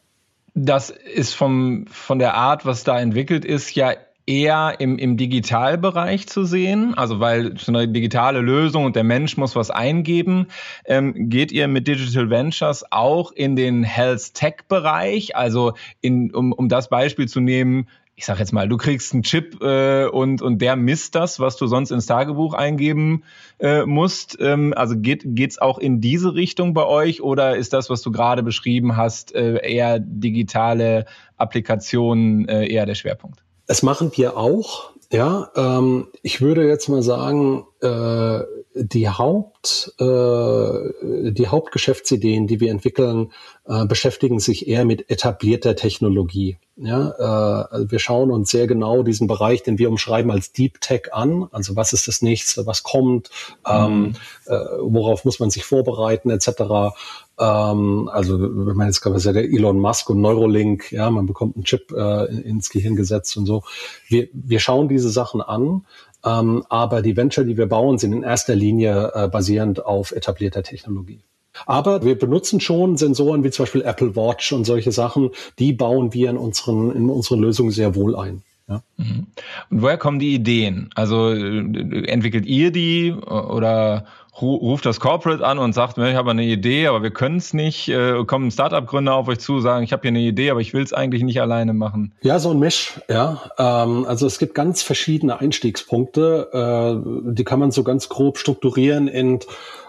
Das 0.54 0.90
ist 0.90 1.34
vom, 1.34 1.86
von 1.86 2.18
der 2.18 2.34
Art, 2.34 2.66
was 2.66 2.82
da 2.82 2.98
entwickelt 2.98 3.44
ist, 3.44 3.74
ja 3.74 3.94
eher 4.30 4.76
im, 4.78 4.96
im 4.98 5.16
Digitalbereich 5.16 6.28
zu 6.28 6.44
sehen, 6.44 6.94
also 6.94 7.18
weil 7.18 7.58
so 7.58 7.72
eine 7.72 7.88
digitale 7.88 8.40
Lösung 8.40 8.84
und 8.84 8.94
der 8.94 9.02
Mensch 9.02 9.36
muss 9.36 9.56
was 9.56 9.70
eingeben. 9.70 10.46
Ähm, 10.84 11.28
geht 11.28 11.50
ihr 11.50 11.66
mit 11.66 11.88
Digital 11.88 12.30
Ventures 12.30 12.84
auch 12.92 13.32
in 13.32 13.56
den 13.56 13.82
Health 13.82 14.34
Tech 14.34 14.68
Bereich? 14.68 15.34
Also 15.34 15.72
in, 16.00 16.32
um, 16.32 16.52
um 16.52 16.68
das 16.68 16.88
Beispiel 16.88 17.28
zu 17.28 17.40
nehmen, 17.40 17.88
ich 18.20 18.26
sag 18.26 18.38
jetzt 18.38 18.52
mal, 18.52 18.68
du 18.68 18.76
kriegst 18.76 19.14
einen 19.14 19.22
Chip 19.22 19.62
äh, 19.62 20.04
und, 20.04 20.42
und 20.42 20.58
der 20.58 20.76
misst 20.76 21.14
das, 21.14 21.40
was 21.40 21.56
du 21.56 21.66
sonst 21.66 21.90
ins 21.90 22.04
Tagebuch 22.04 22.52
eingeben 22.52 23.24
äh, 23.58 23.86
musst. 23.86 24.36
Ähm, 24.38 24.74
also 24.76 24.94
geht 24.98 25.22
geht's 25.24 25.56
auch 25.58 25.78
in 25.78 26.02
diese 26.02 26.34
Richtung 26.34 26.74
bei 26.74 26.84
euch 26.84 27.22
oder 27.22 27.56
ist 27.56 27.72
das, 27.72 27.88
was 27.88 28.02
du 28.02 28.12
gerade 28.12 28.42
beschrieben 28.42 28.98
hast, 28.98 29.34
äh, 29.34 29.66
eher 29.66 29.98
digitale 30.00 31.06
Applikationen 31.38 32.46
äh, 32.46 32.66
eher 32.66 32.84
der 32.84 32.94
Schwerpunkt? 32.94 33.42
Es 33.66 33.82
machen 33.82 34.12
wir 34.14 34.36
auch. 34.36 34.90
Ja, 35.10 35.48
ähm, 35.56 36.08
ich 36.20 36.42
würde 36.42 36.68
jetzt 36.68 36.90
mal 36.90 37.02
sagen, 37.02 37.64
äh, 37.82 38.40
die 38.74 39.08
Haupt, 39.08 39.94
äh, 39.98 41.32
die 41.32 41.48
Hauptgeschäftsideen, 41.48 42.46
die 42.46 42.60
wir 42.60 42.70
entwickeln, 42.70 43.32
äh, 43.66 43.84
beschäftigen 43.84 44.38
sich 44.38 44.68
eher 44.68 44.84
mit 44.84 45.10
etablierter 45.10 45.76
Technologie. 45.76 46.58
Ja, 46.82 47.66
äh, 47.72 47.90
wir 47.90 47.98
schauen 47.98 48.30
uns 48.30 48.50
sehr 48.50 48.66
genau 48.66 49.02
diesen 49.02 49.26
Bereich, 49.26 49.62
den 49.62 49.78
wir 49.78 49.90
umschreiben 49.90 50.30
als 50.30 50.52
Deep 50.52 50.80
Tech 50.80 51.12
an. 51.12 51.46
Also 51.52 51.76
was 51.76 51.92
ist 51.92 52.08
das 52.08 52.22
nächste, 52.22 52.66
was 52.66 52.82
kommt, 52.82 53.28
ähm, 53.68 54.00
mhm. 54.00 54.14
äh, 54.46 54.58
worauf 54.80 55.26
muss 55.26 55.40
man 55.40 55.50
sich 55.50 55.64
vorbereiten, 55.64 56.30
etc. 56.30 56.94
Ähm, 57.38 58.08
also 58.10 58.40
wenn 58.40 58.76
man 58.76 58.86
jetzt 58.86 59.04
ja 59.04 59.32
der 59.32 59.44
Elon 59.44 59.78
Musk 59.78 60.08
und 60.08 60.22
Neurolink, 60.22 60.90
ja, 60.90 61.10
man 61.10 61.26
bekommt 61.26 61.56
einen 61.56 61.64
Chip 61.64 61.92
äh, 61.92 62.24
ins 62.26 62.70
Gehirn 62.70 62.96
gesetzt 62.96 63.36
und 63.36 63.44
so. 63.44 63.62
Wir, 64.08 64.28
wir 64.32 64.58
schauen 64.58 64.88
diese 64.88 65.10
Sachen 65.10 65.42
an, 65.42 65.84
ähm, 66.24 66.64
aber 66.68 67.02
die 67.02 67.16
Venture, 67.16 67.44
die 67.44 67.56
wir 67.56 67.66
bauen, 67.66 67.98
sind 67.98 68.12
in 68.12 68.22
erster 68.22 68.54
Linie 68.54 69.12
äh, 69.14 69.28
basierend 69.28 69.84
auf 69.84 70.12
etablierter 70.12 70.62
Technologie. 70.62 71.20
Aber 71.66 72.04
wir 72.04 72.18
benutzen 72.18 72.60
schon 72.60 72.96
Sensoren 72.96 73.44
wie 73.44 73.50
zum 73.50 73.64
Beispiel 73.64 73.82
Apple 73.82 74.14
Watch 74.16 74.52
und 74.52 74.64
solche 74.64 74.92
Sachen, 74.92 75.30
die 75.58 75.72
bauen 75.72 76.12
wir 76.14 76.30
in 76.30 76.36
unseren, 76.36 76.94
in 76.94 77.10
unseren 77.10 77.40
Lösungen 77.40 77.70
sehr 77.70 77.94
wohl 77.94 78.16
ein. 78.16 78.42
Ja. 78.68 78.82
Mhm. 78.96 79.26
Und 79.70 79.82
woher 79.82 79.98
kommen 79.98 80.20
die 80.20 80.34
Ideen? 80.34 80.90
Also 80.94 81.32
äh, 81.32 82.04
entwickelt 82.06 82.46
ihr 82.46 82.70
die 82.70 83.12
oder 83.12 84.04
ruft 84.40 84.86
das 84.86 85.00
Corporate 85.00 85.44
an 85.44 85.58
und 85.58 85.72
sagt, 85.72 85.98
ich 85.98 86.14
habe 86.14 86.30
eine 86.30 86.44
Idee, 86.44 86.86
aber 86.86 87.02
wir 87.02 87.10
können 87.10 87.36
es 87.36 87.52
nicht. 87.52 87.88
Äh, 87.88 88.24
kommen 88.24 88.50
Startup-Gründer 88.50 89.14
auf 89.14 89.28
euch 89.28 89.40
zu, 89.40 89.60
sagen, 89.60 89.84
ich 89.84 89.92
habe 89.92 90.02
hier 90.02 90.10
eine 90.10 90.20
Idee, 90.20 90.50
aber 90.50 90.60
ich 90.60 90.72
will 90.72 90.82
es 90.82 90.92
eigentlich 90.92 91.22
nicht 91.22 91.40
alleine 91.40 91.72
machen. 91.72 92.12
Ja, 92.22 92.38
so 92.38 92.50
ein 92.50 92.58
Misch, 92.58 93.00
ja. 93.08 93.42
Ähm, 93.58 94.04
also 94.06 94.26
es 94.26 94.38
gibt 94.38 94.54
ganz 94.54 94.82
verschiedene 94.82 95.40
Einstiegspunkte. 95.40 96.48
Äh, 96.52 97.32
die 97.32 97.44
kann 97.44 97.58
man 97.58 97.70
so 97.70 97.82
ganz 97.82 98.08
grob 98.08 98.38
strukturieren 98.38 99.08
in 99.08 99.40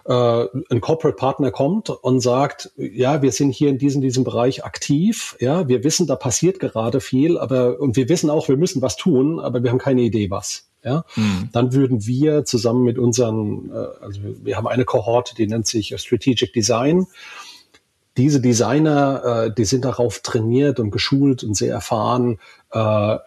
äh, 0.06 0.46
ein 0.70 0.82
Corporate 0.82 1.16
Partner 1.16 1.52
kommt 1.52 1.90
und 1.90 2.22
sagt, 2.22 2.72
ja, 2.78 3.22
wir 3.22 3.32
sind 3.32 3.52
hier 3.52 3.70
in 3.70 3.78
diesem, 3.78 4.02
diesem 4.02 4.24
Bereich 4.24 4.66
aktiv, 4.66 5.36
ja, 5.40 5.68
wir 5.68 5.84
wissen, 5.84 6.08
da 6.08 6.16
passiert 6.16 6.60
gerade 6.60 7.02
viel, 7.02 7.38
aber 7.38 7.80
und 7.80 7.96
wir 7.96 8.10
wissen 8.10 8.30
auch, 8.30 8.48
wir 8.48 8.58
müssen 8.58 8.82
was 8.82 8.96
tun, 8.96 9.40
aber 9.40 9.64
wir 9.64 9.72
haben 9.72 9.80
keine 9.80 10.02
Idee 10.02 10.30
was. 10.30 10.71
Ja, 10.84 11.06
mhm. 11.16 11.50
dann 11.52 11.74
würden 11.74 12.08
wir 12.08 12.44
zusammen 12.44 12.84
mit 12.84 12.98
unseren, 12.98 13.70
äh, 13.70 14.04
also 14.04 14.22
wir 14.44 14.58
haben 14.58 14.68
eine 14.68 14.86
Kohorte, 14.86 15.36
die 15.36 15.48
nennt 15.48 15.68
sich 15.68 15.94
Strategic 15.98 16.54
Design 16.54 17.06
diese 18.18 18.42
Designer, 18.42 19.46
äh, 19.48 19.54
die 19.54 19.64
sind 19.64 19.86
darauf 19.86 20.20
trainiert 20.20 20.80
und 20.80 20.92
geschult 20.92 21.44
und 21.44 21.56
sehr 21.56 21.74
erfahren, 21.74 22.40
äh, 22.74 23.18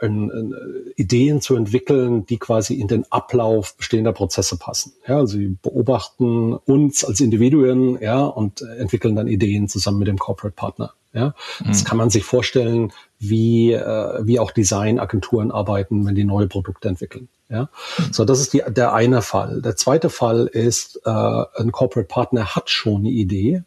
Ideen 0.96 1.40
zu 1.40 1.56
entwickeln, 1.56 2.26
die 2.26 2.38
quasi 2.38 2.74
in 2.74 2.88
den 2.88 3.10
Ablauf 3.10 3.76
bestehender 3.76 4.12
Prozesse 4.12 4.58
passen. 4.58 4.92
Ja, 5.08 5.18
also 5.18 5.38
sie 5.38 5.56
beobachten 5.62 6.52
uns 6.52 7.04
als 7.04 7.20
Individuen, 7.20 7.98
ja, 8.00 8.24
und 8.24 8.62
entwickeln 8.62 9.16
dann 9.16 9.26
Ideen 9.26 9.68
zusammen 9.68 9.98
mit 9.98 10.08
dem 10.08 10.18
Corporate 10.18 10.54
Partner. 10.54 10.92
Ja, 11.14 11.34
mhm. 11.60 11.68
das 11.68 11.84
kann 11.84 11.96
man 11.96 12.10
sich 12.10 12.24
vorstellen, 12.24 12.92
wie 13.18 13.72
äh, 13.72 14.20
wie 14.26 14.38
auch 14.38 14.50
Designagenturen 14.50 15.50
arbeiten, 15.50 16.04
wenn 16.04 16.14
die 16.14 16.24
neue 16.24 16.48
Produkte 16.48 16.88
entwickeln. 16.88 17.28
Ja, 17.48 17.68
mhm. 17.98 18.12
so 18.12 18.24
das 18.24 18.40
ist 18.40 18.52
die, 18.52 18.62
der 18.68 18.92
eine 18.94 19.22
Fall. 19.22 19.62
Der 19.62 19.76
zweite 19.76 20.10
Fall 20.10 20.46
ist, 20.46 21.00
äh, 21.04 21.10
ein 21.10 21.72
Corporate 21.72 22.08
Partner 22.08 22.54
hat 22.54 22.68
schon 22.68 23.00
eine 23.00 23.10
Idee 23.10 23.62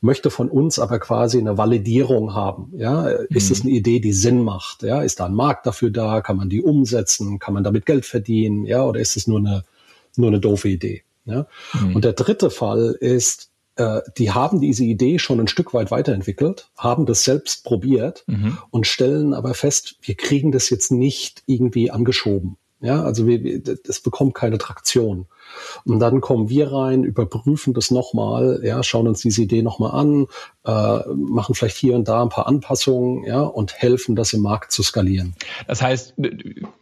möchte 0.00 0.30
von 0.30 0.48
uns 0.48 0.78
aber 0.78 0.98
quasi 0.98 1.38
eine 1.38 1.56
Validierung 1.58 2.34
haben. 2.34 2.72
Ja, 2.76 3.06
ist 3.08 3.50
es 3.50 3.62
mhm. 3.62 3.70
eine 3.70 3.78
Idee, 3.78 4.00
die 4.00 4.12
Sinn 4.12 4.42
macht? 4.42 4.82
Ja, 4.82 5.02
ist 5.02 5.20
da 5.20 5.26
ein 5.26 5.34
Markt 5.34 5.66
dafür 5.66 5.90
da? 5.90 6.20
Kann 6.20 6.36
man 6.36 6.48
die 6.48 6.62
umsetzen? 6.62 7.38
Kann 7.38 7.54
man 7.54 7.64
damit 7.64 7.86
Geld 7.86 8.06
verdienen? 8.06 8.64
Ja, 8.64 8.84
oder 8.84 9.00
ist 9.00 9.16
es 9.16 9.26
nur 9.26 9.38
eine, 9.38 9.64
nur 10.16 10.28
eine 10.28 10.40
doofe 10.40 10.68
Idee? 10.68 11.02
Ja, 11.24 11.46
mhm. 11.74 11.94
und 11.94 12.04
der 12.04 12.14
dritte 12.14 12.50
Fall 12.50 12.96
ist, 13.00 13.51
die 14.18 14.30
haben 14.30 14.60
diese 14.60 14.84
Idee 14.84 15.18
schon 15.18 15.40
ein 15.40 15.48
Stück 15.48 15.72
weit 15.72 15.90
weiterentwickelt, 15.90 16.70
haben 16.76 17.06
das 17.06 17.24
selbst 17.24 17.64
probiert 17.64 18.24
mhm. 18.26 18.58
und 18.70 18.86
stellen 18.86 19.32
aber 19.32 19.54
fest, 19.54 19.96
wir 20.02 20.14
kriegen 20.14 20.52
das 20.52 20.68
jetzt 20.68 20.92
nicht 20.92 21.42
irgendwie 21.46 21.90
angeschoben. 21.90 22.58
Ja, 22.82 23.04
also 23.04 23.28
wir, 23.28 23.62
das 23.62 24.00
bekommt 24.00 24.34
keine 24.34 24.58
Traktion. 24.58 25.26
Und 25.84 26.00
dann 26.00 26.20
kommen 26.20 26.48
wir 26.48 26.72
rein, 26.72 27.04
überprüfen 27.04 27.74
das 27.74 27.92
nochmal, 27.92 28.60
ja, 28.64 28.82
schauen 28.82 29.06
uns 29.06 29.20
diese 29.20 29.42
Idee 29.42 29.62
nochmal 29.62 29.92
an, 29.92 30.26
äh, 30.64 30.98
machen 31.14 31.54
vielleicht 31.54 31.76
hier 31.76 31.94
und 31.94 32.06
da 32.06 32.22
ein 32.22 32.28
paar 32.28 32.46
Anpassungen, 32.46 33.24
ja, 33.24 33.40
und 33.40 33.74
helfen, 33.74 34.14
das 34.14 34.32
im 34.32 34.42
Markt 34.42 34.70
zu 34.70 34.82
skalieren. 34.82 35.34
Das 35.66 35.82
heißt, 35.82 36.14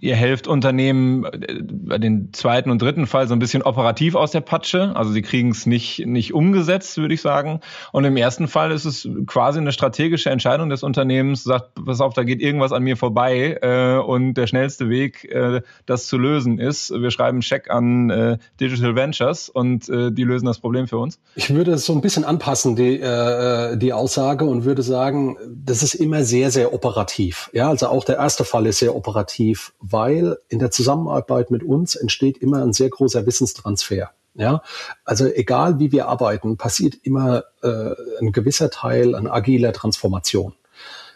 ihr 0.01 0.17
helft 0.17 0.47
Unternehmen 0.47 1.25
äh, 1.25 1.63
bei 1.63 1.99
den 1.99 2.33
zweiten 2.33 2.71
und 2.71 2.83
dritten 2.83 3.07
Fall 3.07 3.27
so 3.27 3.35
ein 3.35 3.39
bisschen 3.39 3.63
operativ 3.63 4.15
aus 4.15 4.33
der 4.33 4.43
Patsche. 4.43 4.95
Also 4.95 5.13
sie 5.13 5.23
kriegen 5.23 5.51
es 5.51 5.65
nicht, 5.65 6.07
nicht 6.07 6.35
umgesetzt, 6.35 6.99
würde 6.99 7.15
ich 7.15 7.23
sagen. 7.23 7.61
Und 7.93 8.05
im 8.05 8.17
ersten 8.17 8.49
Fall 8.49 8.71
ist 8.71 8.85
es 8.85 9.09
quasi 9.27 9.59
eine 9.59 9.73
strategische 9.73 10.31
Entscheidung 10.31 10.69
des 10.69 10.83
Unternehmens, 10.83 11.45
sagt, 11.45 11.71
pass 11.85 12.01
auf, 12.01 12.13
da 12.13 12.25
geht 12.25 12.41
irgendwas 12.41 12.73
an 12.73 12.83
mir 12.83 12.97
vorbei 12.97 13.59
äh, 13.63 13.97
und 13.97 14.35
der 14.35 14.47
schnellste 14.47 14.91
Weg, 14.91 15.25
äh, 15.25 15.63
das 15.87 16.07
zu 16.07 16.19
lösen 16.19 16.59
ist, 16.59 16.91
wir 16.91 17.11
schreiben 17.11 17.37
einen 17.37 17.41
Check 17.41 17.71
an 17.71 18.11
äh, 18.11 18.39
Digital 18.61 18.95
Ventures 18.95 19.49
und 19.49 19.89
äh, 19.89 20.13
die 20.13 20.25
lösen 20.25 20.47
das 20.47 20.59
Problem 20.59 20.87
für 20.87 20.99
uns. 20.99 21.19
Ich 21.35 21.55
würde 21.55 21.73
es 21.73 21.87
so 21.87 21.95
ein 21.95 22.01
bisschen 22.01 22.25
anpassen, 22.25 22.77
die 22.77 23.01
äh, 23.01 23.70
die 23.77 23.93
Aussage 23.93 24.45
und 24.45 24.65
würde 24.65 24.83
sagen, 24.83 25.37
das 25.49 25.83
ist 25.83 25.95
immer 25.95 26.25
sehr, 26.25 26.51
sehr 26.51 26.73
operativ. 26.73 27.51
Ja, 27.53 27.69
also 27.69 27.89
auch 27.89 28.05
der 28.05 28.17
erste 28.17 28.45
Fall 28.45 28.67
ist 28.67 28.79
sehr 28.79 28.95
operativ, 28.95 29.73
weil 29.81 30.39
in 30.49 30.59
der 30.59 30.71
Zusammenarbeit 30.71 31.51
mit 31.51 31.63
uns 31.63 31.95
entsteht 31.97 32.39
immer 32.39 32.63
ein 32.63 32.73
sehr 32.73 32.91
großer 32.91 33.27
Wissenstransfer. 33.27 34.11
Ja, 34.35 34.63
also 35.05 35.27
egal 35.27 35.81
wie 35.81 35.91
wir 35.91 36.07
arbeiten, 36.07 36.57
passiert 36.57 36.95
immer 37.03 37.45
äh, 37.63 37.91
ein 38.21 38.33
gewisser 38.33 38.71
Teil 38.71 39.15
an 39.15 39.27
agiler 39.27 39.73
Transformation. 39.73 40.55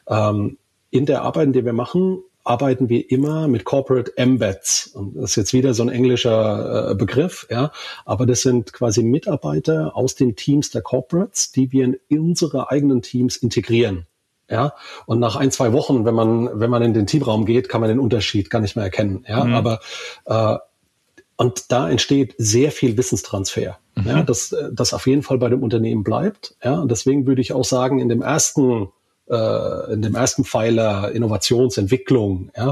Ähm, 0.08 0.58
in 0.90 1.06
der 1.06 1.22
Arbeit, 1.22 1.54
der 1.54 1.64
wir 1.64 1.72
machen, 1.72 2.22
arbeiten 2.44 2.88
wir 2.90 3.10
immer 3.10 3.48
mit 3.48 3.64
Corporate 3.64 4.16
Embeds. 4.16 4.88
Und 4.88 5.16
das 5.16 5.30
ist 5.30 5.36
jetzt 5.36 5.52
wieder 5.54 5.74
so 5.74 5.82
ein 5.82 5.88
englischer 5.88 6.90
äh, 6.90 6.94
Begriff, 6.94 7.46
ja. 7.50 7.72
Aber 8.04 8.26
das 8.26 8.42
sind 8.42 8.72
quasi 8.72 9.02
Mitarbeiter 9.02 9.96
aus 9.96 10.14
den 10.14 10.36
Teams 10.36 10.70
der 10.70 10.82
Corporates, 10.82 11.52
die 11.52 11.72
wir 11.72 11.84
in 11.84 12.20
unsere 12.20 12.70
eigenen 12.70 13.02
Teams 13.02 13.36
integrieren. 13.36 14.06
Ja, 14.48 14.74
und 15.06 15.20
nach 15.20 15.36
ein, 15.36 15.50
zwei 15.50 15.72
Wochen, 15.72 16.04
wenn 16.04 16.14
man, 16.14 16.60
wenn 16.60 16.68
man 16.68 16.82
in 16.82 16.92
den 16.92 17.06
Teamraum 17.06 17.46
geht, 17.46 17.70
kann 17.70 17.80
man 17.80 17.88
den 17.88 17.98
Unterschied 17.98 18.50
gar 18.50 18.60
nicht 18.60 18.76
mehr 18.76 18.84
erkennen. 18.84 19.24
Ja, 19.26 19.42
mhm. 19.42 19.54
aber, 19.54 19.80
äh, 20.26 20.58
und 21.36 21.72
da 21.72 21.88
entsteht 21.88 22.34
sehr 22.36 22.70
viel 22.70 22.98
Wissenstransfer. 22.98 23.78
Mhm. 23.94 24.06
Ja, 24.06 24.22
das, 24.22 24.54
das 24.72 24.92
auf 24.92 25.06
jeden 25.06 25.22
Fall 25.22 25.38
bei 25.38 25.48
dem 25.48 25.62
Unternehmen 25.62 26.04
bleibt. 26.04 26.56
Ja, 26.62 26.74
und 26.74 26.90
deswegen 26.90 27.26
würde 27.26 27.40
ich 27.40 27.54
auch 27.54 27.64
sagen, 27.64 28.00
in 28.00 28.10
dem 28.10 28.20
ersten 28.20 28.90
äh, 29.28 29.92
in 29.92 30.02
dem 30.02 30.14
ersten 30.14 30.44
Pfeiler 30.44 31.12
Innovationsentwicklung, 31.12 32.50
ja, 32.56 32.70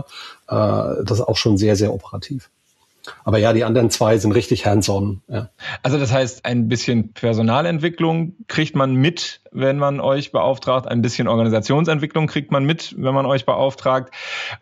äh, 0.48 1.04
das 1.04 1.18
ist 1.18 1.24
auch 1.26 1.36
schon 1.36 1.58
sehr, 1.58 1.76
sehr 1.76 1.92
operativ. 1.92 2.50
Aber 3.24 3.38
ja, 3.38 3.52
die 3.52 3.64
anderen 3.64 3.90
zwei 3.90 4.16
sind 4.18 4.32
richtig 4.32 4.64
hands-on. 4.64 5.22
Ja. 5.28 5.50
Also 5.82 5.98
das 5.98 6.12
heißt, 6.12 6.44
ein 6.44 6.68
bisschen 6.68 7.12
Personalentwicklung 7.12 8.36
kriegt 8.46 8.76
man 8.76 8.94
mit, 8.94 9.40
wenn 9.52 9.78
man 9.78 10.00
euch 10.00 10.32
beauftragt. 10.32 10.88
Ein 10.88 11.02
bisschen 11.02 11.28
Organisationsentwicklung 11.28 12.26
kriegt 12.26 12.50
man 12.50 12.64
mit, 12.64 12.94
wenn 12.98 13.14
man 13.14 13.26
euch 13.26 13.44
beauftragt. 13.44 14.12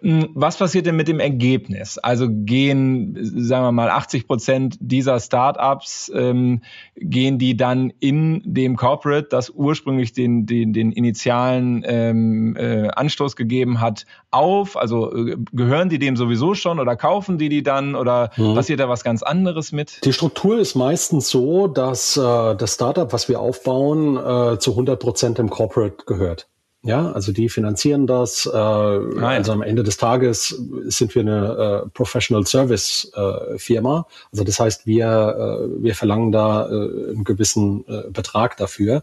Hm, 0.01 0.31
was 0.35 0.57
passiert 0.57 0.87
denn 0.87 0.97
mit 0.97 1.09
dem 1.09 1.21
Ergebnis? 1.21 1.99
Also 1.99 2.27
gehen, 2.29 3.17
sagen 3.21 3.65
wir 3.65 3.73
mal, 3.73 3.91
80 3.91 4.27
Prozent 4.27 4.77
dieser 4.81 5.21
Startups, 5.21 6.11
ähm, 6.15 6.63
gehen 6.97 7.39
die 7.39 7.57
dann 7.57 7.93
in 8.01 8.43
dem 8.45 8.77
Corporate, 8.77 9.29
das 9.31 9.51
ursprünglich 9.51 10.13
den, 10.13 10.47
den, 10.47 10.73
den 10.73 10.93
initialen 10.93 11.83
ähm, 11.87 12.57
äh, 12.57 12.89
Anstoß 12.89 13.37
gegeben 13.37 13.81
hat, 13.81 14.07
auf? 14.31 14.77
Also 14.77 15.15
äh, 15.15 15.37
gehören 15.53 15.89
die 15.89 15.99
dem 15.99 16.17
sowieso 16.17 16.55
schon 16.55 16.79
oder 16.79 16.97
kaufen 16.97 17.39
die 17.39 17.49
die 17.49 17.63
dann 17.63 17.95
oder 17.95 18.31
mhm. 18.37 18.55
passiert 18.55 18.81
da 18.81 18.89
was 18.89 19.05
ganz 19.05 19.23
anderes 19.23 19.73
mit? 19.73 20.05
Die 20.05 20.13
Struktur 20.13 20.59
ist 20.59 20.75
meistens 20.75 21.29
so, 21.29 21.67
dass 21.67 22.17
äh, 22.17 22.21
das 22.21 22.75
Startup, 22.75 23.13
was 23.13 23.29
wir 23.29 23.41
aufbauen, 23.41 24.17
äh, 24.17 24.59
zu 24.59 24.77
100 24.81 25.01
Prozent 25.01 25.39
im 25.39 25.51
Corporate 25.51 26.05
gehört. 26.07 26.49
Ja, 26.83 27.13
also 27.13 27.31
die 27.31 27.51
finanzieren 27.51 28.07
das. 28.07 28.47
Äh, 28.47 28.57
ah, 28.57 29.29
Also 29.29 29.53
am 29.53 29.61
Ende 29.61 29.83
des 29.83 29.99
Tages 29.99 30.49
sind 30.87 31.15
wir 31.15 31.21
eine 31.21 31.85
äh, 31.85 31.89
Professional 31.91 32.47
Service 32.47 33.13
äh, 33.15 33.59
Firma. 33.59 34.07
Also 34.33 34.45
das 34.45 34.59
heißt, 34.59 34.87
wir 34.87 35.07
äh, 35.07 35.83
wir 35.83 35.95
verlangen 35.95 36.33
da 36.33 36.67
äh, 36.67 37.11
einen 37.11 37.25
gewissen 37.25 37.85
äh, 37.87 38.11
Betrag 38.11 38.57
dafür. 38.57 39.03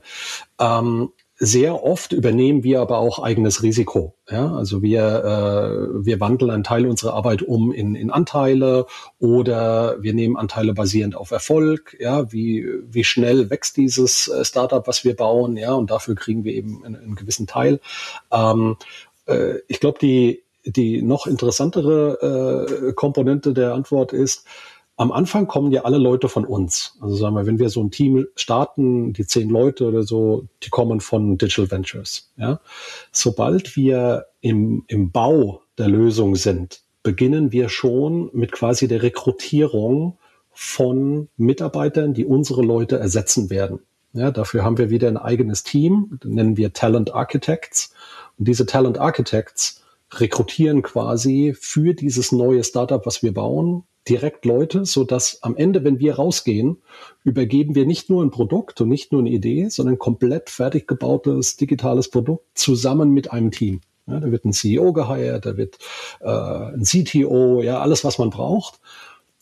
Ähm, 0.60 1.10
sehr 1.40 1.84
oft 1.84 2.14
übernehmen 2.14 2.64
wir 2.64 2.82
aber 2.82 2.98
auch 2.98 3.20
eigenes 3.20 3.62
Risiko. 3.62 4.16
Ja, 4.30 4.56
also 4.56 4.82
wir, 4.82 5.02
äh, 5.02 6.06
wir 6.06 6.20
wandeln 6.20 6.50
einen 6.50 6.64
Teil 6.64 6.88
unserer 6.88 7.14
Arbeit 7.14 7.44
um 7.44 7.72
in, 7.72 7.96
in 7.96 8.10
Anteile 8.10 8.88
oder 9.20 10.02
wir 10.02 10.14
nehmen 10.14 10.36
Anteile 10.36 10.74
basierend 10.74 11.16
auf 11.16 11.32
Erfolg. 11.32 11.96
Ja, 12.00 12.32
wie, 12.32 12.68
wie 12.88 13.04
schnell 13.04 13.52
wächst 13.52 13.78
dieses 13.78 14.28
äh, 14.28 14.44
Startup, 14.44 14.88
was 14.88 15.04
wir 15.04 15.16
bauen? 15.16 15.58
Ja, 15.58 15.74
und 15.74 15.92
dafür 15.92 16.16
kriegen 16.16 16.44
wir 16.44 16.54
eben 16.54 16.84
einen, 16.84 16.96
einen 16.96 17.16
gewissen 17.16 17.46
Teil. 17.46 17.80
Ähm, 18.32 18.78
äh, 19.28 19.60
ich 19.68 19.80
glaube, 19.80 20.00
die, 20.00 20.44
die 20.66 21.04
noch 21.04 21.28
interessantere 21.28 22.88
äh, 22.90 22.94
Komponente 22.94 23.54
der 23.54 23.74
Antwort 23.74 24.12
ist, 24.12 24.46
am 24.98 25.12
Anfang 25.12 25.48
kommen 25.48 25.72
ja 25.72 25.84
alle 25.84 26.00
Leute 26.00 26.28
von 26.28 26.44
uns. 26.44 26.98
Also 27.00 27.16
sagen 27.16 27.36
wir, 27.36 27.46
wenn 27.46 27.60
wir 27.60 27.70
so 27.70 27.82
ein 27.82 27.92
Team 27.92 28.26
starten, 28.36 29.14
die 29.14 29.28
zehn 29.28 29.48
Leute 29.48 29.88
oder 29.88 30.02
so, 30.02 30.48
die 30.64 30.70
kommen 30.70 31.02
von 31.02 31.38
Digital 31.38 31.70
Ventures. 31.70 32.32
Ja? 32.36 32.60
Sobald 33.12 33.76
wir 33.76 34.26
im, 34.42 34.84
im 34.88 35.12
Bau 35.12 35.62
der 35.78 35.88
Lösung 35.88 36.36
sind, 36.36 36.82
beginnen 37.04 37.52
wir 37.52 37.70
schon 37.70 38.32
mit 38.34 38.52
quasi 38.52 38.88
der 38.88 39.04
Rekrutierung 39.04 40.18
von 40.52 41.30
Mitarbeitern, 41.38 42.16
die 42.16 42.26
unsere 42.26 42.64
Leute 42.64 42.98
ersetzen 42.98 43.52
werden. 43.52 43.80
Ja, 44.14 44.32
dafür 44.32 44.64
haben 44.64 44.80
wir 44.80 44.90
wieder 44.90 45.08
ein 45.08 45.18
eigenes 45.18 45.62
Team, 45.62 46.20
nennen 46.24 46.58
wir 46.58 46.74
Talent 46.74 47.14
Architects. 47.14 47.94
Und 48.40 48.48
diese 48.48 48.66
Talent 48.66 48.98
Architects 48.98 49.77
rekrutieren 50.14 50.82
quasi 50.82 51.56
für 51.60 51.94
dieses 51.94 52.32
neue 52.32 52.64
Startup, 52.64 53.06
was 53.06 53.24
wir 53.24 53.34
bauen, 53.34 53.84
direkt 54.08 54.46
Leute, 54.46 54.86
so 54.86 55.04
dass 55.04 55.44
am 55.44 55.56
Ende, 55.56 55.84
wenn 55.84 56.00
wir 56.00 56.16
rausgehen, 56.16 56.78
übergeben 57.24 57.76
wir 57.76 57.86
nicht 57.86 58.10
nur 58.10 58.24
ein 58.24 58.32
Produkt 58.32 58.80
und 58.82 58.90
nicht 58.90 59.12
nur 59.12 59.22
eine 59.22 59.30
Idee, 59.30 59.68
sondern 59.70 60.00
komplett 60.00 60.50
fertig 60.50 60.88
gebautes 60.88 61.58
digitales 61.58 62.10
Produkt 62.10 62.46
zusammen 62.58 63.12
mit 63.12 63.32
einem 63.32 63.52
Team. 63.52 63.82
Ja, 64.08 64.22
da 64.22 64.32
wird 64.32 64.46
ein 64.46 64.54
CEO 64.54 64.94
geheiert, 64.94 65.46
da 65.46 65.58
wird 65.58 65.80
äh, 66.22 66.30
ein 66.30 66.84
CTO, 66.84 67.62
ja, 67.62 67.82
alles, 67.82 68.06
was 68.06 68.18
man 68.18 68.30
braucht. 68.30 68.80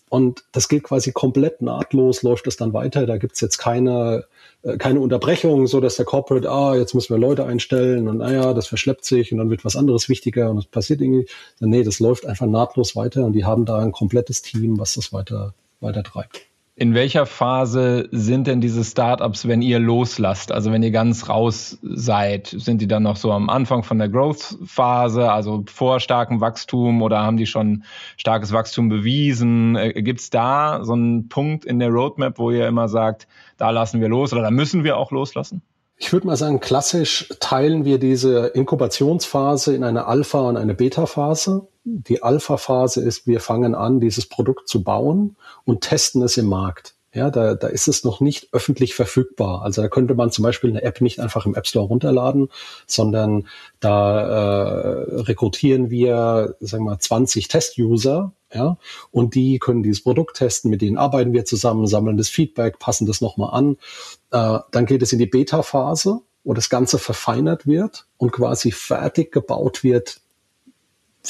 Und 0.09 0.43
das 0.51 0.69
geht 0.69 0.83
quasi 0.83 1.11
komplett 1.11 1.61
nahtlos, 1.61 2.21
läuft 2.21 2.47
es 2.47 2.57
dann 2.57 2.73
weiter. 2.73 3.05
Da 3.05 3.17
gibt's 3.17 3.41
jetzt 3.41 3.57
keine, 3.57 4.25
äh, 4.61 4.77
keine 4.77 4.99
Unterbrechung, 4.99 5.67
so 5.67 5.79
dass 5.79 5.95
der 5.95 6.05
Corporate, 6.05 6.49
ah, 6.49 6.75
jetzt 6.75 6.93
müssen 6.93 7.13
wir 7.13 7.19
Leute 7.19 7.45
einstellen 7.45 8.07
und 8.07 8.19
naja, 8.19 8.53
das 8.53 8.67
verschleppt 8.67 9.03
sich 9.03 9.31
und 9.31 9.39
dann 9.39 9.49
wird 9.49 9.65
was 9.65 9.75
anderes 9.75 10.07
wichtiger 10.07 10.51
und 10.51 10.59
es 10.59 10.65
passiert 10.65 11.01
irgendwie. 11.01 11.27
Nee, 11.59 11.83
das 11.83 11.99
läuft 11.99 12.25
einfach 12.25 12.45
nahtlos 12.45 12.95
weiter 12.95 13.25
und 13.25 13.33
die 13.33 13.45
haben 13.45 13.65
da 13.65 13.79
ein 13.79 13.91
komplettes 13.91 14.41
Team, 14.41 14.79
was 14.79 14.93
das 14.93 15.11
weiter, 15.11 15.53
weiter 15.81 16.03
treibt. 16.03 16.41
In 16.77 16.93
welcher 16.93 17.25
Phase 17.25 18.09
sind 18.11 18.47
denn 18.47 18.59
diese 18.59 18.83
Startups, 18.83 19.47
wenn 19.47 19.61
ihr 19.61 19.79
loslasst? 19.79 20.51
Also 20.51 20.73
wenn 20.73 20.83
ihr 20.83 20.91
ganz 20.91 21.29
raus 21.29 21.77
seid, 21.81 22.47
sind 22.47 22.81
die 22.81 22.88
dann 22.88 23.03
noch 23.03 23.15
so 23.15 23.31
am 23.31 23.49
Anfang 23.49 23.83
von 23.83 23.97
der 23.97 24.09
Growth-Phase, 24.09 25.31
also 25.31 25.63
vor 25.67 26.01
starkem 26.01 26.41
Wachstum 26.41 27.01
oder 27.01 27.19
haben 27.19 27.38
die 27.38 27.45
schon 27.45 27.85
starkes 28.17 28.51
Wachstum 28.51 28.89
bewiesen? 28.89 29.77
Äh, 29.77 29.93
Gibt 30.01 30.19
es 30.19 30.29
da 30.31 30.83
so 30.83 30.91
einen 30.91 31.29
Punkt 31.29 31.63
in 31.63 31.79
der 31.79 31.91
Roadmap, 31.91 32.38
wo 32.39 32.51
ihr 32.51 32.67
immer 32.67 32.89
sagt, 32.89 33.25
da 33.55 33.69
lassen 33.69 34.01
wir 34.01 34.09
los 34.09 34.33
oder 34.33 34.41
da 34.41 34.51
müssen 34.51 34.83
wir 34.83 34.97
auch 34.97 35.11
loslassen? 35.11 35.61
Ich 35.95 36.11
würde 36.11 36.27
mal 36.27 36.35
sagen, 36.35 36.59
klassisch 36.59 37.29
teilen 37.39 37.85
wir 37.85 37.99
diese 37.99 38.47
Inkubationsphase 38.47 39.73
in 39.73 39.85
eine 39.85 40.07
Alpha- 40.07 40.49
und 40.49 40.57
eine 40.57 40.73
Beta-Phase. 40.73 41.69
Die 41.85 42.23
Alpha-Phase 42.23 43.01
ist, 43.01 43.27
wir 43.27 43.39
fangen 43.39 43.75
an, 43.75 43.99
dieses 43.99 44.27
Produkt 44.27 44.67
zu 44.67 44.83
bauen 44.83 45.35
und 45.65 45.81
testen 45.81 46.23
es 46.23 46.35
im 46.35 46.47
Markt. 46.47 46.95
Ja, 47.13 47.31
da, 47.31 47.55
da 47.55 47.67
ist 47.67 47.87
es 47.87 48.03
noch 48.03 48.19
nicht 48.19 48.49
öffentlich 48.51 48.93
verfügbar. 48.93 49.61
Also 49.61 49.81
da 49.81 49.87
könnte 49.87 50.15
man 50.15 50.31
zum 50.31 50.43
Beispiel 50.43 50.71
eine 50.71 50.81
App 50.81 50.99
nicht 50.99 51.19
einfach 51.19 51.45
im 51.45 51.55
App 51.55 51.65
Store 51.65 51.87
runterladen, 51.87 52.49
sondern 52.87 53.47
da 53.79 54.19
äh, 54.19 55.21
rekrutieren 55.21 55.89
wir, 55.89 56.55
sagen 56.59 56.83
wir 56.83 56.91
mal, 56.91 56.99
20 56.99 57.47
Test-User, 57.47 58.33
ja, 58.53 58.77
und 59.11 59.35
die 59.35 59.59
können 59.59 59.81
dieses 59.81 60.03
Produkt 60.03 60.37
testen, 60.37 60.69
mit 60.69 60.81
denen 60.81 60.97
arbeiten 60.97 61.31
wir 61.31 61.45
zusammen, 61.45 61.87
sammeln 61.87 62.17
das 62.17 62.29
Feedback, 62.29 62.79
passen 62.79 63.05
das 63.05 63.21
nochmal 63.21 63.53
an. 63.53 63.77
Äh, 64.31 64.59
dann 64.71 64.85
geht 64.85 65.01
es 65.01 65.13
in 65.13 65.19
die 65.19 65.25
Beta-Phase, 65.25 66.19
wo 66.43 66.53
das 66.53 66.69
Ganze 66.69 66.99
verfeinert 66.99 67.65
wird 67.65 68.07
und 68.17 68.31
quasi 68.31 68.71
fertig 68.71 69.31
gebaut 69.31 69.83
wird, 69.83 70.19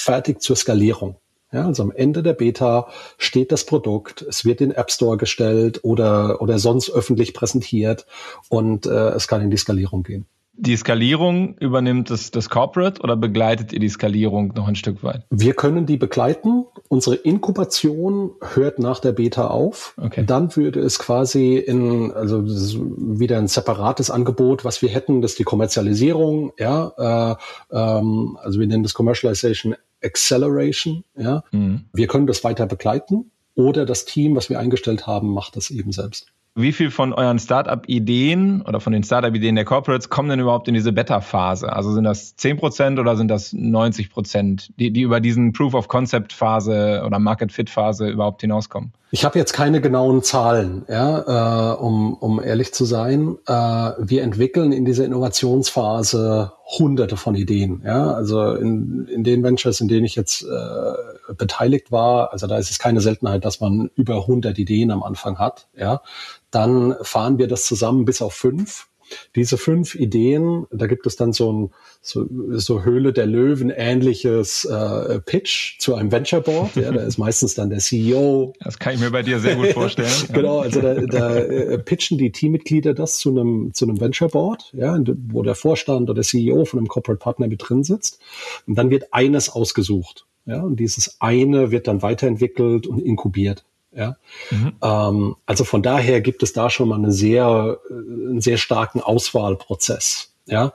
fertig 0.02 0.42
zur 0.42 0.56
Skalierung. 0.56 1.18
Ja, 1.52 1.66
also 1.66 1.84
am 1.84 1.92
Ende 1.92 2.22
der 2.22 2.34
Beta 2.34 2.90
steht 3.18 3.52
das 3.52 3.66
Produkt, 3.66 4.24
es 4.24 4.44
wird 4.44 4.62
in 4.62 4.72
App 4.72 4.92
Store 4.92 5.16
gestellt 5.16 5.80
oder, 5.84 6.42
oder 6.42 6.60
sonst 6.60 6.90
öffentlich 6.90 7.34
präsentiert 7.34 8.06
und 8.50 8.86
äh, 8.88 9.10
es 9.10 9.28
kann 9.28 9.42
in 9.42 9.52
die 9.52 9.58
Skalierung 9.58 10.04
gehen. 10.04 10.26
Die 10.58 10.76
Skalierung 10.78 11.58
übernimmt 11.58 12.10
das, 12.10 12.32
das 12.32 12.50
Corporate 12.50 13.02
oder 13.02 13.16
begleitet 13.18 13.74
ihr 13.74 13.80
die 13.80 13.90
Skalierung 13.90 14.54
noch 14.56 14.68
ein 14.68 14.76
Stück 14.76 15.04
weit? 15.04 15.24
Wir 15.30 15.54
können 15.54 15.86
die 15.86 15.98
begleiten. 15.98 16.66
Unsere 16.88 17.16
Inkubation 17.16 18.32
hört 18.54 18.80
nach 18.80 19.00
der 19.00 19.12
Beta 19.12 19.48
auf. 19.48 19.96
Okay. 20.02 20.24
Dann 20.26 20.56
würde 20.56 20.80
es 20.80 20.98
quasi 20.98 21.58
in, 21.58 22.12
also 22.14 22.44
wieder 22.46 23.38
ein 23.38 23.48
separates 23.48 24.10
Angebot, 24.10 24.64
was 24.64 24.82
wir 24.82 24.90
hätten, 24.90 25.22
das 25.22 25.32
ist 25.32 25.40
die 25.40 25.44
Kommerzialisierung. 25.44 26.54
Ja, 26.58 27.38
äh, 27.72 27.76
ähm, 27.76 28.38
also 28.42 28.60
wir 28.60 28.68
nennen 28.68 28.84
das 28.84 28.94
Commercialization 28.94 29.76
Acceleration. 30.04 31.04
Ja, 31.18 31.44
mhm. 31.52 31.86
wir 31.94 32.08
können 32.08 32.28
das 32.28 32.44
weiter 32.44 32.66
begleiten 32.66 33.32
oder 33.56 33.86
das 33.86 34.06
Team, 34.06 34.36
was 34.36 34.50
wir 34.50 34.60
eingestellt 34.60 35.08
haben, 35.08 35.30
macht 35.30 35.56
das 35.56 35.72
eben 35.72 35.92
selbst. 35.92 36.28
Wie 36.58 36.72
viel 36.72 36.90
von 36.90 37.12
euren 37.12 37.38
Startup-Ideen 37.38 38.62
oder 38.62 38.80
von 38.80 38.94
den 38.94 39.04
Startup-Ideen 39.04 39.56
der 39.56 39.66
Corporates 39.66 40.08
kommen 40.08 40.30
denn 40.30 40.40
überhaupt 40.40 40.70
in 40.70 40.74
diese 40.74 40.94
Beta-Phase? 40.94 41.72
Also 41.72 41.92
sind 41.92 42.06
das 42.06 42.38
10% 42.38 42.98
oder 42.98 43.18
sind 43.18 43.28
das 43.28 43.54
90%, 43.54 44.70
die, 44.80 44.92
die 44.92 45.02
über 45.02 45.20
diesen 45.20 45.52
Proof-of-Concept-Phase 45.52 47.04
oder 47.06 47.20
Market-Fit-Phase 47.20 48.08
überhaupt 48.08 48.40
hinauskommen? 48.40 48.94
Ich 49.12 49.26
habe 49.26 49.38
jetzt 49.38 49.52
keine 49.52 49.82
genauen 49.82 50.24
Zahlen, 50.24 50.86
ja, 50.88 51.74
äh, 51.74 51.76
um, 51.76 52.14
um 52.14 52.42
ehrlich 52.42 52.74
zu 52.74 52.86
sein. 52.86 53.36
Äh, 53.48 53.52
wir 53.52 54.24
entwickeln 54.24 54.72
in 54.72 54.86
dieser 54.86 55.04
Innovationsphase 55.04 56.54
hunderte 56.66 57.16
von 57.16 57.36
Ideen. 57.36 57.84
Ja? 57.86 58.14
Also 58.14 58.54
in, 58.54 59.08
in 59.08 59.24
den 59.24 59.44
Ventures, 59.44 59.82
in 59.82 59.88
denen 59.88 60.06
ich 60.06 60.16
jetzt 60.16 60.44
äh, 60.44 61.34
beteiligt 61.34 61.92
war, 61.92 62.34
also 62.34 62.48
da 62.48 62.58
ist 62.58 62.72
es 62.72 62.80
keine 62.80 63.02
Seltenheit, 63.02 63.46
dass 63.46 63.60
man 63.60 63.92
über 63.96 64.16
100 64.22 64.58
Ideen 64.58 64.92
am 64.92 65.04
Anfang 65.04 65.38
hat. 65.38 65.68
Ja? 65.78 66.02
Dann 66.50 66.96
fahren 67.02 67.38
wir 67.38 67.48
das 67.48 67.66
zusammen 67.66 68.06
bis 68.06 68.22
auf 68.22 68.34
fünf. 68.34 68.88
Diese 69.36 69.58
fünf 69.58 69.96
Ideen, 69.96 70.66
da 70.72 70.88
gibt 70.88 71.06
es 71.08 71.16
dann 71.16 71.34
so 71.34 71.52
ein 71.52 71.72
so, 72.02 72.28
so 72.52 72.84
Höhle 72.84 73.14
der 73.14 73.26
Löwen 73.26 73.70
ähnliches 73.70 74.66
äh, 74.66 75.20
Pitch 75.20 75.80
zu 75.80 75.96
einem 75.96 76.12
Venture 76.12 76.42
Board. 76.42 76.76
Ja, 76.76 76.92
da 76.92 77.02
ist 77.02 77.18
meistens 77.18 77.56
dann 77.56 77.70
der 77.70 77.80
CEO. 77.80 78.54
Das 78.60 78.80
kann 78.80 78.94
ich 78.94 79.00
mir 79.00 79.12
bei 79.12 79.24
dir 79.24 79.40
sehr 79.40 79.56
gut 79.56 79.68
vorstellen. 79.74 80.12
genau, 80.32 80.60
also 80.60 80.82
da, 80.82 80.94
da 80.94 81.36
äh, 81.38 81.78
pitchen 81.80 82.18
die 82.18 82.32
Teammitglieder 82.32 82.94
das 82.94 83.18
zu 83.18 83.30
einem 83.30 83.74
zu 83.74 83.86
einem 83.86 84.00
Venture 84.00 84.30
Board, 84.30 84.72
ja, 84.74 84.98
wo 85.30 85.42
der 85.44 85.56
Vorstand 85.56 86.10
oder 86.10 86.16
der 86.16 86.24
CEO 86.24 86.66
von 86.66 86.80
einem 86.80 86.88
Corporate 86.88 87.20
Partner 87.20 87.48
mit 87.48 87.62
drin 87.68 87.84
sitzt. 87.84 88.20
Und 88.68 88.76
dann 88.76 88.90
wird 88.90 89.14
eines 89.14 89.50
ausgesucht. 89.50 90.26
Ja, 90.46 90.62
und 90.62 90.80
dieses 90.80 91.18
eine 91.20 91.72
wird 91.72 91.88
dann 91.88 92.04
weiterentwickelt 92.04 92.86
und 92.86 93.00
inkubiert. 93.00 93.66
Ja? 93.96 94.18
Mhm. 94.52 94.74
Ähm, 94.82 95.36
also 95.46 95.64
von 95.64 95.82
daher 95.82 96.22
gibt 96.22 96.44
es 96.44 96.54
da 96.54 96.70
schon 96.70 96.90
mal 96.90 96.98
eine 96.98 97.12
sehr, 97.12 97.80
äh, 97.90 97.94
einen 97.94 98.42
sehr 98.42 98.58
starken 98.58 99.02
Auswahlprozess. 99.02 100.36
Ja, 100.48 100.74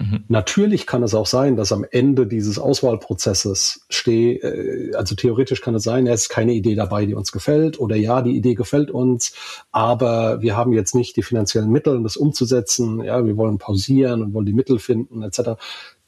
mhm. 0.00 0.24
natürlich 0.26 0.84
kann 0.84 1.04
es 1.04 1.14
auch 1.14 1.26
sein, 1.26 1.54
dass 1.54 1.70
am 1.70 1.86
Ende 1.88 2.26
dieses 2.26 2.58
Auswahlprozesses 2.58 3.86
stehe, 3.88 4.38
äh, 4.42 4.96
also 4.96 5.14
theoretisch 5.14 5.60
kann 5.60 5.76
es 5.76 5.84
sein, 5.84 6.08
es 6.08 6.22
ist 6.22 6.28
keine 6.28 6.54
Idee 6.54 6.74
dabei, 6.74 7.06
die 7.06 7.14
uns 7.14 7.30
gefällt, 7.30 7.78
oder 7.78 7.94
ja, 7.94 8.20
die 8.20 8.36
Idee 8.36 8.54
gefällt 8.54 8.90
uns, 8.90 9.32
aber 9.70 10.42
wir 10.42 10.56
haben 10.56 10.72
jetzt 10.72 10.96
nicht 10.96 11.14
die 11.16 11.22
finanziellen 11.22 11.70
Mittel, 11.70 11.96
um 11.96 12.02
das 12.02 12.16
umzusetzen. 12.16 13.04
Ja, 13.04 13.24
wir 13.24 13.36
wollen 13.36 13.58
pausieren 13.58 14.22
und 14.22 14.34
wollen 14.34 14.46
die 14.46 14.52
Mittel 14.52 14.80
finden, 14.80 15.22
etc. 15.22 15.50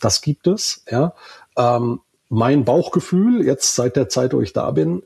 Das 0.00 0.20
gibt 0.20 0.48
es. 0.48 0.83
Ja, 0.90 1.14
ähm, 1.57 2.00
mein 2.29 2.64
Bauchgefühl 2.64 3.46
jetzt 3.46 3.77
seit 3.77 3.94
der 3.94 4.09
Zeit, 4.09 4.35
wo 4.35 4.40
ich 4.40 4.53
da 4.53 4.72
bin, 4.72 5.05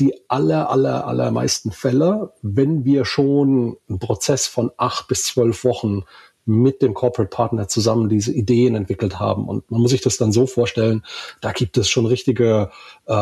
die 0.00 0.14
aller, 0.28 0.70
aller, 0.70 1.06
allermeisten 1.06 1.70
Fälle, 1.70 2.32
wenn 2.42 2.84
wir 2.84 3.04
schon 3.04 3.76
einen 3.88 3.98
Prozess 3.98 4.46
von 4.46 4.72
acht 4.76 5.08
bis 5.08 5.24
zwölf 5.24 5.64
Wochen 5.64 6.04
mit 6.50 6.82
dem 6.82 6.94
Corporate 6.94 7.30
Partner 7.30 7.68
zusammen 7.68 8.08
diese 8.08 8.32
Ideen 8.32 8.74
entwickelt 8.74 9.18
haben. 9.18 9.48
Und 9.48 9.70
man 9.70 9.80
muss 9.80 9.92
sich 9.92 10.00
das 10.00 10.16
dann 10.16 10.32
so 10.32 10.46
vorstellen, 10.46 11.04
da 11.40 11.52
gibt 11.52 11.78
es 11.78 11.88
schon 11.88 12.06
richtige, 12.06 12.70
äh, 13.06 13.12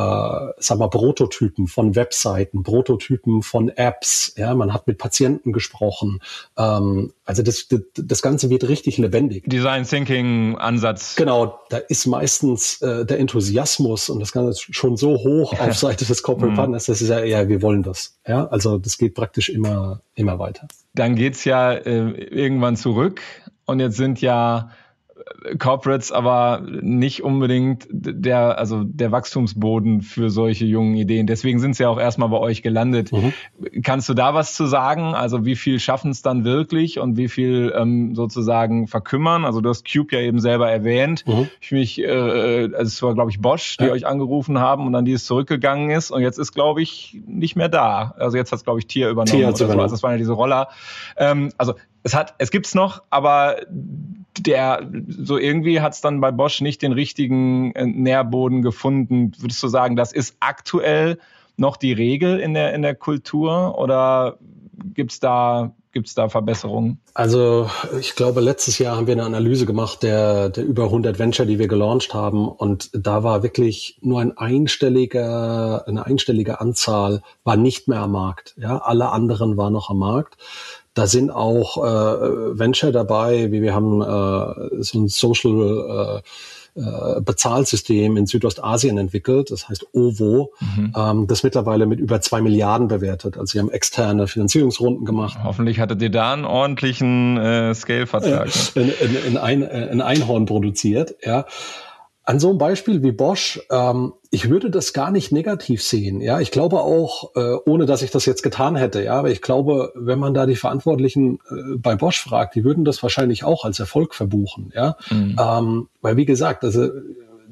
sag 0.59 0.79
mal, 0.79 0.89
Prototypen 0.89 1.67
von 1.67 1.95
Webseiten, 1.95 2.63
Prototypen 2.63 3.43
von 3.43 3.69
Apps. 3.69 4.35
Ja, 4.37 4.55
man 4.55 4.73
hat 4.73 4.87
mit 4.87 4.99
Patienten 4.99 5.53
gesprochen. 5.53 6.21
Ähm, 6.57 7.13
also 7.25 7.43
das, 7.43 7.69
das, 7.69 7.81
das 7.95 8.23
Ganze 8.23 8.51
wird 8.51 8.69
richtig 8.69 8.99
lebendig. 8.99 9.45
Design 9.47 9.85
Thinking 9.85 10.57
Ansatz. 10.57 11.15
Genau, 11.17 11.61
da 11.69 11.77
ist 11.77 12.07
meistens 12.07 12.81
äh, 12.81 13.05
der 13.05 13.19
Enthusiasmus 13.19 14.09
und 14.09 14.21
das 14.21 14.33
Ganze 14.33 14.61
schon 14.73 14.97
so 14.97 15.11
hoch 15.19 15.59
auf 15.61 15.75
Seite 15.79 16.07
des 16.07 16.23
Corporate 16.23 16.53
mhm. 16.53 16.57
Partners, 16.57 16.87
das 16.87 17.03
ist 17.03 17.09
ja, 17.09 17.23
ja, 17.23 17.49
wir 17.49 17.63
wollen 17.63 17.83
das. 17.83 18.19
Ja, 18.27 18.47
also 18.47 18.79
das 18.79 18.99
geht 18.99 19.15
praktisch 19.15 19.49
immer, 19.49 20.01
immer 20.15 20.39
weiter. 20.39 20.67
Dann 20.95 21.15
geht's 21.15 21.45
ja 21.45 21.73
äh, 21.73 22.11
irgendwann 22.11 22.77
zurück. 22.77 23.23
Und 23.67 23.81
jetzt 23.81 23.97
sind 23.97 24.21
ja 24.21 24.71
Corporates 25.59 26.13
aber 26.13 26.63
nicht 26.63 27.23
unbedingt 27.23 27.87
der, 27.91 28.59
also 28.59 28.83
der 28.85 29.13
Wachstumsboden 29.13 30.03
für 30.03 30.31
solche 30.31 30.65
jungen 30.65 30.97
Ideen. 30.97 31.27
Deswegen 31.27 31.59
sind 31.59 31.77
sie 31.77 31.85
ja 31.85 31.89
auch 31.89 31.99
erstmal 31.99 32.29
bei 32.29 32.39
euch 32.39 32.63
gelandet. 32.63 33.13
Mhm. 33.13 33.33
Kannst 33.83 34.09
du 34.09 34.15
da 34.15 34.35
was 34.35 34.55
zu 34.55 34.67
sagen? 34.67 35.15
Also 35.15 35.45
wie 35.45 35.57
viel 35.57 35.81
schaffen 35.81 36.11
es 36.11 36.23
dann 36.23 36.45
wirklich 36.45 36.99
und 36.99 37.17
wie 37.17 37.29
viel 37.29 37.73
ähm, 37.77 38.15
sozusagen 38.15 38.87
verkümmern? 38.87 39.45
Also 39.45 39.61
du 39.61 39.69
hast 39.69 39.91
Cube 39.91 40.15
ja 40.15 40.21
eben 40.21 40.41
selber 40.41 40.71
erwähnt. 40.71 41.25
Mhm. 41.27 41.49
Ich 41.61 41.73
mich, 41.73 41.99
äh, 42.01 42.65
also 42.75 42.83
es 42.83 43.03
war 43.03 43.15
glaube 43.15 43.31
ich 43.31 43.41
Bosch, 43.41 43.77
die 43.77 43.85
ja. 43.85 43.93
euch 43.93 44.07
angerufen 44.07 44.59
haben 44.59 44.87
und 44.87 44.93
dann 44.93 45.05
die 45.05 45.13
es 45.13 45.25
zurückgegangen 45.25 45.91
ist 45.91 46.11
und 46.11 46.23
jetzt 46.23 46.39
ist 46.39 46.53
glaube 46.53 46.83
ich 46.83 47.21
nicht 47.27 47.57
mehr 47.57 47.69
da. 47.69 48.15
Also 48.19 48.37
jetzt 48.37 48.53
hat 48.53 48.59
es 48.59 48.65
glaube 48.65 48.81
ich 48.81 48.87
Tier 48.87 49.09
übernommen. 49.09 49.39
Tier 49.39 49.49
oder 49.49 49.57
so. 49.57 49.65
Also 49.65 49.95
das 49.95 50.03
waren 50.03 50.13
ja 50.13 50.19
diese 50.19 50.33
Roller. 50.33 50.69
Ähm, 51.17 51.51
also 51.59 51.75
es 52.03 52.15
hat, 52.15 52.35
es 52.39 52.51
gibt's 52.51 52.75
noch, 52.75 53.03
aber 53.11 53.57
der 54.47 54.91
so 55.09 55.39
irgendwie 55.39 55.81
hat 55.81 55.95
es 55.95 56.01
dann 56.01 56.21
bei 56.21 56.31
Bosch 56.31 56.61
nicht 56.61 56.83
den 56.83 56.93
richtigen 56.93 57.73
äh, 57.73 57.87
Nährboden 57.87 58.63
gefunden. 58.63 59.33
Würdest 59.39 59.63
du 59.63 59.69
sagen, 59.69 59.97
das 59.97 60.13
ist 60.13 60.37
aktuell 60.41 61.19
noch 61.57 61.77
die 61.77 61.93
Regel 61.93 62.39
in 62.39 62.55
der 62.55 62.75
in 62.75 62.83
der 62.83 62.95
Kultur 62.95 63.79
oder 63.79 64.39
gibt's 64.95 65.21
da 65.21 65.75
gibt's 65.93 66.15
da 66.15 66.29
Verbesserungen? 66.29 67.01
Also 67.15 67.69
ich 67.99 68.15
glaube, 68.15 68.41
letztes 68.41 68.79
Jahr 68.79 68.97
haben 68.97 69.07
wir 69.07 69.15
eine 69.15 69.25
Analyse 69.25 69.67
gemacht 69.67 70.03
der, 70.03 70.49
der 70.51 70.65
über 70.65 70.85
100 70.85 71.19
Venture, 71.19 71.47
die 71.47 71.59
wir 71.59 71.67
gelauncht 71.67 72.15
haben. 72.15 72.49
Und 72.49 72.91
da 72.93 73.23
war 73.25 73.43
wirklich 73.43 73.99
nur 74.01 74.21
ein 74.21 74.37
einstelliger, 74.37 75.87
eine 75.89 76.07
einstellige 76.07 76.61
Anzahl 76.61 77.23
war 77.43 77.57
nicht 77.57 77.89
mehr 77.89 78.01
am 78.01 78.13
Markt. 78.13 78.55
Ja, 78.59 78.79
alle 78.79 79.11
anderen 79.11 79.57
waren 79.57 79.73
noch 79.73 79.91
am 79.91 79.99
Markt. 79.99 80.37
Da 80.99 81.07
sind 81.07 81.31
auch 81.31 81.77
äh, 81.77 82.59
Venture 82.59 82.91
dabei, 82.91 83.53
wie 83.53 83.63
wir 83.63 83.73
haben 83.73 84.03
äh, 84.03 84.83
so 84.83 84.99
ein 84.99 85.07
Social 85.07 86.23
äh, 86.75 86.81
äh, 86.81 87.21
Bezahlsystem 87.21 88.17
in 88.17 88.27
Südostasien 88.27 88.99
entwickelt, 88.99 89.53
das 89.53 89.69
heißt 89.69 89.87
OVO, 89.93 90.53
mhm. 90.59 90.93
ähm, 90.97 91.27
das 91.29 91.45
mittlerweile 91.45 91.87
mit 91.87 92.01
über 92.01 92.21
zwei 92.21 92.41
Milliarden 92.41 92.89
bewertet. 92.89 93.39
Also 93.39 93.53
sie 93.53 93.59
haben 93.61 93.71
externe 93.71 94.27
Finanzierungsrunden 94.27 95.05
gemacht. 95.05 95.39
Hoffentlich 95.45 95.79
hattet 95.79 96.03
ihr 96.03 96.11
da 96.11 96.33
einen 96.33 96.45
ordentlichen 96.45 97.37
äh, 97.37 97.75
Scale-Vertrag. 97.77 98.49
Äh, 98.75 98.81
in, 98.81 98.89
in, 98.89 99.25
in, 99.29 99.37
ein, 99.37 99.63
in 99.63 100.01
Einhorn 100.01 100.47
produziert, 100.47 101.15
ja. 101.25 101.47
An 102.29 102.41
so 102.41 102.51
einem 102.51 102.59
Beispiel 102.59 103.03
wie 103.03 103.13
Bosch, 103.13 103.59
ähm, 103.71 104.13
ich 104.31 104.51
würde 104.51 104.71
das 104.71 104.93
gar 104.93 105.11
nicht 105.11 105.33
negativ 105.33 105.83
sehen. 105.83 106.21
Ja, 106.21 106.41
ich 106.41 106.51
glaube 106.51 106.81
auch, 106.81 107.35
äh, 107.35 107.55
ohne 107.65 107.87
dass 107.87 108.03
ich 108.03 108.11
das 108.11 108.27
jetzt 108.27 108.43
getan 108.43 108.77
hätte. 108.77 109.03
Ja, 109.03 109.15
aber 109.15 109.31
ich 109.31 109.41
glaube, 109.41 109.95
wenn 109.95 110.19
man 110.19 110.35
da 110.35 110.45
die 110.45 110.55
Verantwortlichen 110.55 111.39
äh, 111.49 111.79
bei 111.79 111.97
Bosch 111.97 112.21
fragt, 112.21 112.55
die 112.55 112.65
würden 112.65 112.85
das 112.85 113.03
wahrscheinlich 113.03 113.45
auch 113.45 113.65
als 113.65 113.81
Erfolg 113.81 114.15
verbuchen. 114.15 114.75
Ja, 114.77 114.99
mhm. 115.09 115.37
ähm, 115.41 115.89
weil 116.03 116.19
wie 116.19 116.27
gesagt, 116.27 116.65
also 116.65 116.91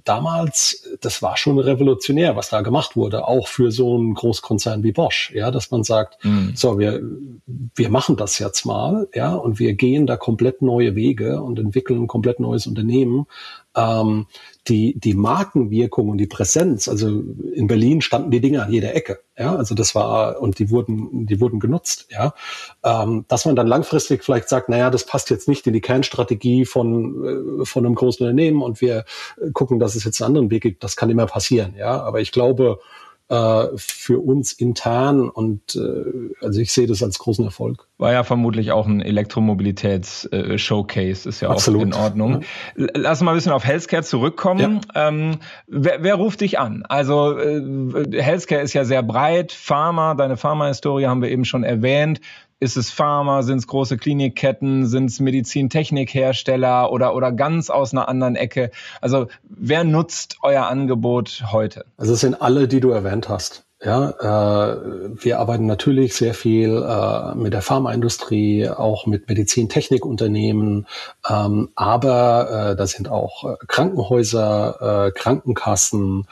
damals, 0.06 0.88
das 1.00 1.20
war 1.20 1.36
schon 1.36 1.58
revolutionär, 1.58 2.36
was 2.36 2.50
da 2.50 2.62
gemacht 2.62 2.96
wurde, 2.96 3.26
auch 3.26 3.48
für 3.48 3.70
so 3.70 3.96
einen 3.96 4.14
Großkonzern 4.14 4.82
wie 4.82 4.92
Bosch, 4.92 5.32
ja, 5.34 5.50
dass 5.50 5.70
man 5.70 5.82
sagt, 5.84 6.24
mhm. 6.24 6.52
so, 6.54 6.78
wir, 6.78 7.02
wir 7.74 7.90
machen 7.90 8.16
das 8.16 8.38
jetzt 8.38 8.64
mal, 8.64 9.08
ja, 9.14 9.34
und 9.34 9.58
wir 9.58 9.74
gehen 9.74 10.06
da 10.06 10.16
komplett 10.16 10.62
neue 10.62 10.94
Wege 10.94 11.42
und 11.42 11.58
entwickeln 11.58 12.02
ein 12.02 12.06
komplett 12.06 12.40
neues 12.40 12.66
Unternehmen. 12.66 13.26
Ähm, 13.76 14.26
die, 14.68 14.98
die 14.98 15.14
Markenwirkung 15.14 16.08
und 16.08 16.18
die 16.18 16.26
Präsenz, 16.26 16.88
also 16.88 17.08
in 17.08 17.66
Berlin 17.66 18.00
standen 18.00 18.30
die 18.30 18.40
Dinge 18.40 18.62
an 18.62 18.72
jeder 18.72 18.94
Ecke, 18.94 19.20
ja, 19.38 19.54
also 19.54 19.74
das 19.74 19.94
war, 19.94 20.40
und 20.40 20.58
die 20.58 20.70
wurden, 20.70 21.26
die 21.26 21.40
wurden 21.40 21.60
genutzt, 21.60 22.08
ja, 22.10 22.34
ähm, 22.82 23.24
dass 23.28 23.44
man 23.44 23.54
dann 23.54 23.66
langfristig 23.66 24.24
vielleicht 24.24 24.48
sagt, 24.48 24.68
naja, 24.68 24.90
das 24.90 25.06
passt 25.06 25.30
jetzt 25.30 25.48
nicht 25.48 25.66
in 25.66 25.72
die 25.72 25.80
Kernstrategie 25.80 26.64
von, 26.64 27.60
äh, 27.60 27.64
von 27.64 27.86
einem 27.86 27.94
großen 27.94 28.26
Unternehmen 28.26 28.62
und 28.62 28.80
wir 28.80 29.04
gucken, 29.52 29.78
dass 29.78 29.94
es 29.94 30.04
jetzt 30.04 30.20
einen 30.20 30.28
anderen 30.28 30.50
Weg 30.50 30.62
gibt, 30.62 30.82
das 30.82 30.96
kann 30.96 31.10
immer 31.10 31.26
passieren, 31.26 31.74
ja, 31.76 32.00
aber 32.00 32.20
ich 32.20 32.32
glaube, 32.32 32.80
äh, 33.28 33.66
für 33.76 34.24
uns 34.24 34.52
intern 34.52 35.28
und 35.28 35.74
äh, 35.74 36.04
also 36.44 36.60
ich 36.60 36.72
sehe 36.72 36.86
das 36.86 37.02
als 37.02 37.18
großen 37.18 37.44
Erfolg. 37.44 37.88
War 37.98 38.12
ja 38.12 38.22
vermutlich 38.22 38.70
auch 38.70 38.86
ein 38.86 39.02
Elektromobilitäts-Showcase, 39.02 41.28
ist 41.28 41.40
ja 41.40 41.50
Absolut. 41.50 41.80
auch 41.80 41.86
in 41.86 41.94
Ordnung. 41.94 42.42
Ja. 42.76 42.86
Lass 42.94 43.22
mal 43.22 43.32
ein 43.32 43.36
bisschen 43.36 43.50
auf 43.52 43.64
Healthcare 43.64 44.04
zurückkommen. 44.04 44.82
Ja. 44.94 45.08
Ähm, 45.08 45.38
wer, 45.66 46.04
wer, 46.04 46.14
ruft 46.14 46.40
dich 46.40 46.60
an? 46.60 46.84
Also 46.88 47.36
äh, 47.36 48.22
Healthcare 48.22 48.62
ist 48.62 48.74
ja 48.74 48.84
sehr 48.84 49.02
breit, 49.02 49.50
Pharma, 49.50 50.14
deine 50.14 50.36
Pharma-Historie 50.36 51.06
haben 51.06 51.20
wir 51.20 51.30
eben 51.30 51.44
schon 51.44 51.64
erwähnt. 51.64 52.20
Ist 52.58 52.78
es 52.78 52.90
Pharma, 52.90 53.42
sind 53.42 53.58
es 53.58 53.66
große 53.66 53.98
Klinikketten, 53.98 54.86
sind 54.86 55.10
es 55.10 55.20
Medizintechnikhersteller 55.20 56.90
oder, 56.90 57.14
oder 57.14 57.30
ganz 57.30 57.68
aus 57.68 57.92
einer 57.92 58.08
anderen 58.08 58.34
Ecke? 58.34 58.70
Also 59.02 59.26
wer 59.42 59.84
nutzt 59.84 60.38
euer 60.40 60.66
Angebot 60.66 61.44
heute? 61.52 61.84
Also 61.98 62.14
es 62.14 62.20
sind 62.20 62.40
alle, 62.40 62.66
die 62.66 62.80
du 62.80 62.90
erwähnt 62.90 63.28
hast. 63.28 63.66
Ja, 63.84 64.08
äh, 64.08 64.76
wir 65.22 65.38
arbeiten 65.38 65.66
natürlich 65.66 66.14
sehr 66.14 66.32
viel 66.32 66.82
äh, 66.82 67.34
mit 67.34 67.52
der 67.52 67.60
Pharmaindustrie, 67.60 68.70
auch 68.70 69.06
mit 69.06 69.28
Medizintechnikunternehmen, 69.28 70.86
ähm, 71.28 71.68
aber 71.74 72.70
äh, 72.70 72.76
da 72.76 72.86
sind 72.86 73.10
auch 73.10 73.44
äh, 73.44 73.56
Krankenhäuser, 73.68 75.08
äh, 75.08 75.10
Krankenkassen, 75.10 76.26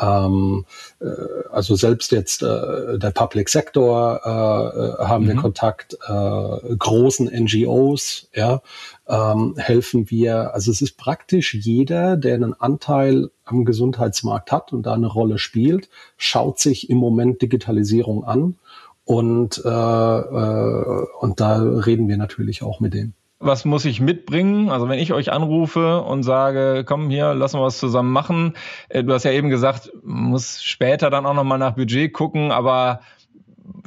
ähm, 0.00 0.64
äh, 1.00 1.06
also 1.50 1.74
selbst 1.74 2.12
jetzt 2.12 2.42
äh, 2.42 2.98
der 2.98 3.10
Public 3.10 3.48
Sector 3.48 4.20
äh, 4.24 5.04
haben 5.04 5.24
mhm. 5.24 5.28
wir 5.28 5.36
Kontakt, 5.36 5.94
äh, 5.94 6.76
großen 6.76 7.26
NGOs, 7.26 8.28
ja, 8.34 8.62
ähm, 9.08 9.54
helfen 9.58 10.10
wir. 10.10 10.54
Also 10.54 10.70
es 10.70 10.82
ist 10.82 10.96
praktisch 10.96 11.54
jeder, 11.54 12.16
der 12.16 12.34
einen 12.34 12.54
Anteil 12.54 13.30
am 13.44 13.64
Gesundheitsmarkt 13.64 14.52
hat 14.52 14.72
und 14.72 14.84
da 14.84 14.94
eine 14.94 15.08
Rolle 15.08 15.38
spielt, 15.38 15.88
schaut 16.16 16.58
sich 16.58 16.88
im 16.88 16.98
Moment 16.98 17.42
Digitalisierung 17.42 18.24
an 18.24 18.56
und 19.04 19.60
äh, 19.64 19.68
äh, 19.68 21.06
und 21.20 21.40
da 21.40 21.60
reden 21.60 22.08
wir 22.08 22.16
natürlich 22.16 22.62
auch 22.62 22.80
mit 22.80 22.94
denen 22.94 23.14
was 23.40 23.64
muss 23.64 23.86
ich 23.86 24.00
mitbringen? 24.00 24.68
Also 24.68 24.88
wenn 24.88 24.98
ich 24.98 25.14
euch 25.14 25.32
anrufe 25.32 26.02
und 26.02 26.22
sage, 26.22 26.84
komm 26.86 27.08
hier, 27.08 27.34
lass 27.34 27.54
uns 27.54 27.62
was 27.62 27.78
zusammen 27.78 28.12
machen. 28.12 28.52
Äh, 28.90 29.02
du 29.02 29.12
hast 29.14 29.24
ja 29.24 29.32
eben 29.32 29.48
gesagt, 29.48 29.90
muss 30.04 30.62
später 30.62 31.10
dann 31.10 31.26
auch 31.26 31.34
nochmal 31.34 31.58
nach 31.58 31.74
Budget 31.74 32.12
gucken, 32.12 32.52
aber 32.52 33.00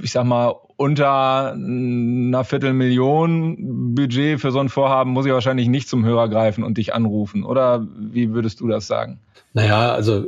ich 0.02 0.12
sag 0.12 0.26
mal, 0.26 0.56
unter 0.76 1.54
einer 1.54 2.44
Viertelmillion 2.44 3.94
Budget 3.96 4.42
für 4.42 4.52
so 4.52 4.60
ein 4.60 4.70
Vorhaben 4.70 5.12
muss 5.12 5.28
ich 5.28 5.32
wahrscheinlich 5.32 5.68
nicht 5.68 5.88
zum 5.88 6.04
Hörer 6.04 6.30
greifen 6.30 6.64
und 6.64 6.80
dich 6.80 6.96
anrufen. 6.96 7.44
Oder 7.44 7.88
wie 7.96 8.34
würdest 8.34 8.60
du 8.60 8.68
das 8.68 8.88
sagen? 8.88 9.20
Naja, 9.56 9.94
also 9.94 10.26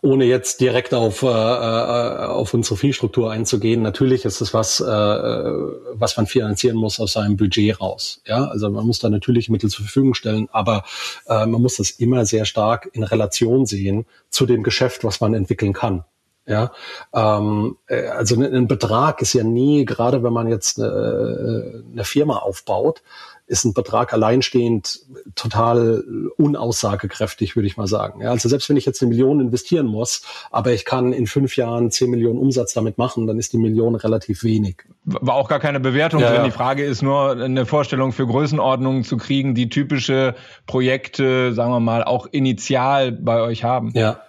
ohne 0.00 0.26
jetzt 0.26 0.60
direkt 0.60 0.94
auf, 0.94 1.22
äh, 1.22 1.26
äh, 1.26 2.26
auf 2.26 2.54
unsere 2.54 2.76
Fee-Struktur 2.76 3.32
einzugehen, 3.32 3.82
natürlich 3.82 4.24
ist 4.24 4.40
es 4.40 4.54
was, 4.54 4.78
äh, 4.80 4.84
was 4.84 6.16
man 6.16 6.28
finanzieren 6.28 6.76
muss 6.76 7.00
aus 7.00 7.14
seinem 7.14 7.36
Budget 7.36 7.80
raus. 7.80 8.20
Ja, 8.26 8.44
also 8.44 8.70
man 8.70 8.86
muss 8.86 9.00
da 9.00 9.10
natürlich 9.10 9.48
Mittel 9.48 9.70
zur 9.70 9.84
Verfügung 9.84 10.14
stellen, 10.14 10.48
aber 10.52 10.84
äh, 11.26 11.46
man 11.46 11.62
muss 11.62 11.78
das 11.78 11.90
immer 11.90 12.26
sehr 12.26 12.44
stark 12.44 12.88
in 12.92 13.02
Relation 13.02 13.66
sehen 13.66 14.06
zu 14.30 14.46
dem 14.46 14.62
Geschäft, 14.62 15.02
was 15.02 15.20
man 15.20 15.34
entwickeln 15.34 15.72
kann. 15.72 16.04
Ja, 16.46 16.72
ähm, 17.14 17.78
äh, 17.86 18.06
also 18.08 18.38
ein 18.38 18.68
Betrag 18.68 19.22
ist 19.22 19.32
ja 19.32 19.42
nie, 19.44 19.86
gerade 19.86 20.22
wenn 20.22 20.32
man 20.34 20.46
jetzt 20.46 20.78
eine, 20.78 20.88
äh, 20.88 21.92
eine 21.92 22.04
Firma 22.04 22.36
aufbaut, 22.36 23.02
ist 23.46 23.64
ein 23.64 23.74
Betrag 23.74 24.12
alleinstehend 24.12 25.00
total 25.34 26.02
unaussagekräftig, 26.38 27.56
würde 27.56 27.66
ich 27.66 27.76
mal 27.76 27.86
sagen. 27.86 28.22
Ja, 28.22 28.30
also 28.30 28.48
selbst 28.48 28.68
wenn 28.70 28.76
ich 28.76 28.86
jetzt 28.86 29.02
eine 29.02 29.10
Million 29.10 29.40
investieren 29.40 29.86
muss, 29.86 30.22
aber 30.50 30.72
ich 30.72 30.84
kann 30.84 31.12
in 31.12 31.26
fünf 31.26 31.56
Jahren 31.56 31.90
zehn 31.90 32.10
Millionen 32.10 32.38
Umsatz 32.38 32.72
damit 32.72 32.96
machen, 32.96 33.26
dann 33.26 33.38
ist 33.38 33.52
die 33.52 33.58
Million 33.58 33.94
relativ 33.96 34.44
wenig. 34.44 34.84
War 35.04 35.34
auch 35.34 35.48
gar 35.48 35.60
keine 35.60 35.80
Bewertung 35.80 36.20
ja, 36.20 36.32
drin. 36.32 36.44
Die 36.44 36.50
Frage 36.50 36.84
ist 36.84 37.02
nur, 37.02 37.32
eine 37.32 37.66
Vorstellung 37.66 38.12
für 38.12 38.26
Größenordnungen 38.26 39.04
zu 39.04 39.18
kriegen, 39.18 39.54
die 39.54 39.68
typische 39.68 40.34
Projekte, 40.66 41.52
sagen 41.52 41.70
wir 41.70 41.80
mal, 41.80 42.02
auch 42.02 42.26
initial 42.30 43.12
bei 43.12 43.40
euch 43.42 43.62
haben. 43.62 43.92
Ja, 43.94 44.20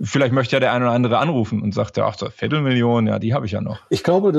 Vielleicht 0.00 0.32
möchte 0.32 0.56
ja 0.56 0.60
der 0.60 0.72
eine 0.72 0.86
oder 0.86 0.94
andere 0.94 1.18
anrufen 1.18 1.62
und 1.62 1.74
sagt, 1.74 1.98
ach, 1.98 2.16
so 2.18 2.30
Viertelmillion, 2.30 3.06
ja, 3.06 3.18
die 3.18 3.34
habe 3.34 3.46
ich 3.46 3.52
ja 3.52 3.60
noch. 3.60 3.78
Ich 3.90 4.02
glaube 4.02 4.30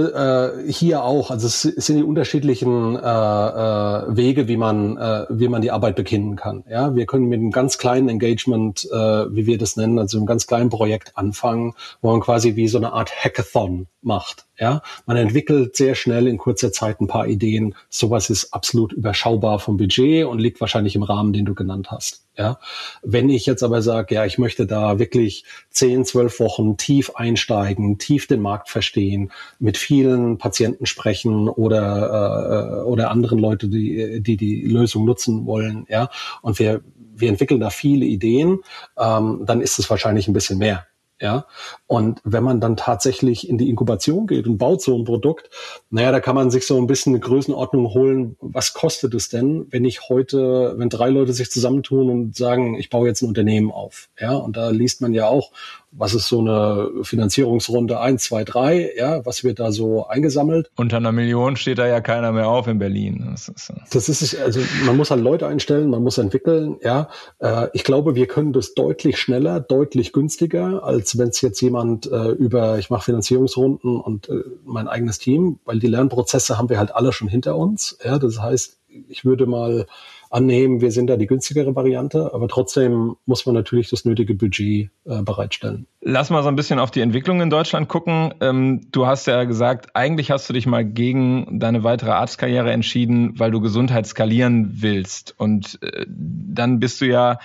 äh, 0.66 0.72
hier 0.72 1.04
auch. 1.04 1.32
Also 1.32 1.48
es 1.48 1.62
sind 1.62 1.98
die 1.98 2.04
unterschiedlichen 2.04 2.96
äh, 2.96 3.00
äh, 3.00 4.16
Wege, 4.16 4.48
wie 4.48 4.58
man, 4.58 4.98
äh, 4.98 5.26
wie 5.30 5.48
man 5.48 5.62
die 5.62 5.72
Arbeit 5.72 5.96
beginnen 5.96 6.36
kann. 6.36 6.64
Ja, 6.70 6.96
wir 6.96 7.06
können 7.06 7.26
mit 7.26 7.40
einem 7.40 7.52
ganz 7.52 7.78
kleinen 7.78 8.10
Engagement, 8.10 8.88
äh, 8.92 8.96
wie 8.96 9.46
wir 9.46 9.58
das 9.58 9.76
nennen, 9.76 10.00
also 10.00 10.18
einem 10.18 10.26
ganz 10.26 10.48
kleinen 10.48 10.70
Projekt 10.70 11.18
anfangen, 11.18 11.74
wo 12.02 12.12
man 12.12 12.22
quasi 12.22 12.56
wie 12.56 12.68
so 12.68 12.78
eine 12.78 12.94
Art 12.94 13.12
Hackathon 13.12 13.88
macht. 14.02 14.46
Ja, 14.62 14.84
man 15.08 15.18
entwickelt 15.18 15.76
sehr 15.76 15.96
schnell 15.96 16.28
in 16.28 16.38
kurzer 16.38 16.72
Zeit 16.72 17.02
ein 17.02 17.08
paar 17.08 17.26
Ideen. 17.26 17.74
Sowas 17.90 18.30
ist 18.30 18.54
absolut 18.54 18.94
überschaubar 18.94 19.58
vom 19.58 19.76
Budget 19.76 20.28
und 20.28 20.38
liegt 20.38 20.62
wahrscheinlich 20.62 20.96
im 20.96 21.02
Rahmen, 21.02 21.34
den 21.34 21.46
du 21.46 21.56
genannt 21.56 21.90
hast. 21.90 22.26
Ja, 22.38 22.60
wenn 23.02 23.32
ich 23.32 23.48
jetzt 23.48 23.64
aber 23.64 23.82
sage, 23.82 24.14
ja, 24.14 24.24
ich 24.24 24.38
möchte 24.38 24.68
da 24.68 25.00
wirklich 25.00 25.46
zehn, 25.72 26.06
zwölf 26.06 26.40
Wochen 26.40 26.78
tief 26.78 27.10
einsteigen, 27.16 27.98
tief 27.98 28.28
den 28.28 28.40
Markt 28.40 28.70
verstehen, 28.70 29.32
mit 29.58 29.78
vielen 29.78 30.38
Patienten 30.38 30.86
sprechen 30.86 31.50
oder 31.50 32.84
äh, 32.84 32.84
oder 32.84 33.10
anderen 33.10 33.40
Leute, 33.40 33.68
die 33.68 34.22
die 34.22 34.38
die 34.38 34.62
Lösung 34.62 35.06
nutzen 35.06 35.48
wollen, 35.48 35.88
ja, 35.90 36.12
und 36.44 36.60
wir 36.60 36.82
wir 37.16 37.30
entwickeln 37.30 37.60
da 37.60 37.72
viele 37.72 38.06
Ideen, 38.06 38.60
ähm, 38.96 39.42
dann 39.44 39.60
ist 39.60 39.80
es 39.80 39.90
wahrscheinlich 39.90 40.28
ein 40.28 40.34
bisschen 40.34 40.60
mehr. 40.60 40.86
Ja, 41.22 41.46
und 41.86 42.20
wenn 42.24 42.44
man 42.44 42.60
dann 42.60 42.78
tatsächlich 42.78 43.48
in 43.48 43.60
die 43.60 43.70
Inkubation 43.70 44.26
geht 44.26 44.48
und 44.48 44.58
baut 44.58 44.82
so 44.82 44.98
ein 44.98 45.04
Produkt, 45.04 45.52
naja, 45.92 46.12
da 46.12 46.20
kann 46.20 46.34
man 46.34 46.50
sich 46.50 46.66
so 46.66 46.78
ein 46.78 46.88
bisschen 46.88 47.14
eine 47.14 47.20
Größenordnung 47.20 47.94
holen. 47.94 48.38
Was 48.42 48.74
kostet 48.74 49.14
es 49.14 49.30
denn, 49.30 49.68
wenn 49.70 49.86
ich 49.86 50.10
heute, 50.10 50.74
wenn 50.78 50.90
drei 50.90 51.10
Leute 51.10 51.34
sich 51.34 51.52
zusammentun 51.52 52.10
und 52.10 52.36
sagen, 52.36 52.74
ich 52.74 52.90
baue 52.90 53.08
jetzt 53.08 53.22
ein 53.22 53.28
Unternehmen 53.28 53.72
auf? 53.72 54.10
Ja, 54.20 54.34
und 54.34 54.58
da 54.58 54.72
liest 54.72 55.02
man 55.02 55.14
ja 55.14 55.28
auch, 55.28 55.52
was 55.92 56.14
ist 56.14 56.28
so 56.28 56.40
eine 56.40 56.90
Finanzierungsrunde 57.04 58.00
1, 58.00 58.24
2, 58.24 58.44
3, 58.44 58.92
ja, 58.98 59.26
was 59.26 59.44
wird 59.44 59.60
da 59.60 59.72
so 59.72 60.08
eingesammelt? 60.08 60.72
Unter 60.76 60.98
einer 60.98 61.12
Million 61.12 61.58
steht 61.58 61.80
da 61.80 61.88
ja 61.88 62.00
keiner 62.00 62.32
mehr 62.32 62.48
auf 62.48 62.68
in 62.68 62.80
Berlin. 62.80 63.28
Das 63.32 63.50
ist, 63.50 63.74
das 63.92 64.10
ist 64.10 64.40
also 64.40 64.62
man 64.86 64.96
muss 64.96 65.12
halt 65.12 65.22
Leute 65.22 65.48
einstellen, 65.48 65.90
man 65.90 66.02
muss 66.02 66.18
entwickeln, 66.18 66.78
ja. 66.82 67.10
Äh, 67.40 67.68
ich 67.74 67.84
glaube, 67.84 68.16
wir 68.16 68.28
können 68.28 68.54
das 68.54 68.74
deutlich 68.74 69.18
schneller, 69.18 69.60
deutlich 69.60 70.14
günstiger, 70.14 70.84
als 70.84 71.18
wenn 71.18 71.30
es 71.30 71.42
jetzt 71.42 71.62
jemand 71.62 72.10
äh, 72.10 72.30
über, 72.30 72.80
ich 72.80 72.90
mache 72.90 73.04
Finanzierungsrunden 73.04 74.00
und 74.00 74.30
äh, 74.30 74.44
mein 74.64 74.88
eigenes 74.88 75.20
Team, 75.20 75.60
weil 75.66 75.80
die 75.80 75.88
Lernprozesse 75.88 76.58
haben 76.58 76.70
wir 76.70 76.80
halt 76.80 76.96
alle 76.96 77.12
schon 77.12 77.28
hinter 77.28 77.58
uns. 77.58 77.98
Ja, 78.04 78.18
das 78.18 78.42
heißt, 78.42 78.78
ich 79.10 79.26
würde 79.26 79.46
mal 79.46 79.86
annehmen, 80.32 80.82
wir 80.82 80.92
sind 80.92 81.08
da 81.08 81.18
die 81.18 81.28
günstigere 81.28 81.76
Variante, 81.76 82.32
aber 82.34 82.48
trotzdem 82.48 83.16
muss 83.26 83.46
man 83.46 83.54
natürlich 83.54 83.90
das 83.90 84.06
nötige 84.06 84.34
Budget 84.34 84.90
äh, 85.06 85.22
bereitstellen. 85.22 85.88
Lass 86.02 86.30
mal 86.30 86.42
so 86.42 86.50
ein 86.50 86.56
bisschen 86.56 86.80
auf 86.80 86.90
die 86.90 87.02
Entwicklung 87.02 87.42
in 87.42 87.50
Deutschland 87.50 87.90
gucken. 87.90 88.34
Ähm, 88.40 88.88
du 88.92 89.06
hast 89.06 89.28
ja 89.28 89.44
gesagt, 89.44 89.96
eigentlich 89.96 90.32
hast 90.32 90.50
du 90.50 90.54
dich 90.54 90.66
mal 90.66 90.86
gegen 90.86 91.60
deine 91.60 91.84
weitere 91.84 92.12
Arztkarriere 92.12 92.72
entschieden, 92.72 93.38
weil 93.38 93.52
du 93.52 93.60
Gesundheit 93.60 94.08
skalieren 94.08 94.82
willst. 94.82 95.36
Und 95.38 95.80
äh, 95.84 96.06
dann 96.08 96.80
bist 96.80 97.02
du 97.02 97.06
ja 97.06 97.38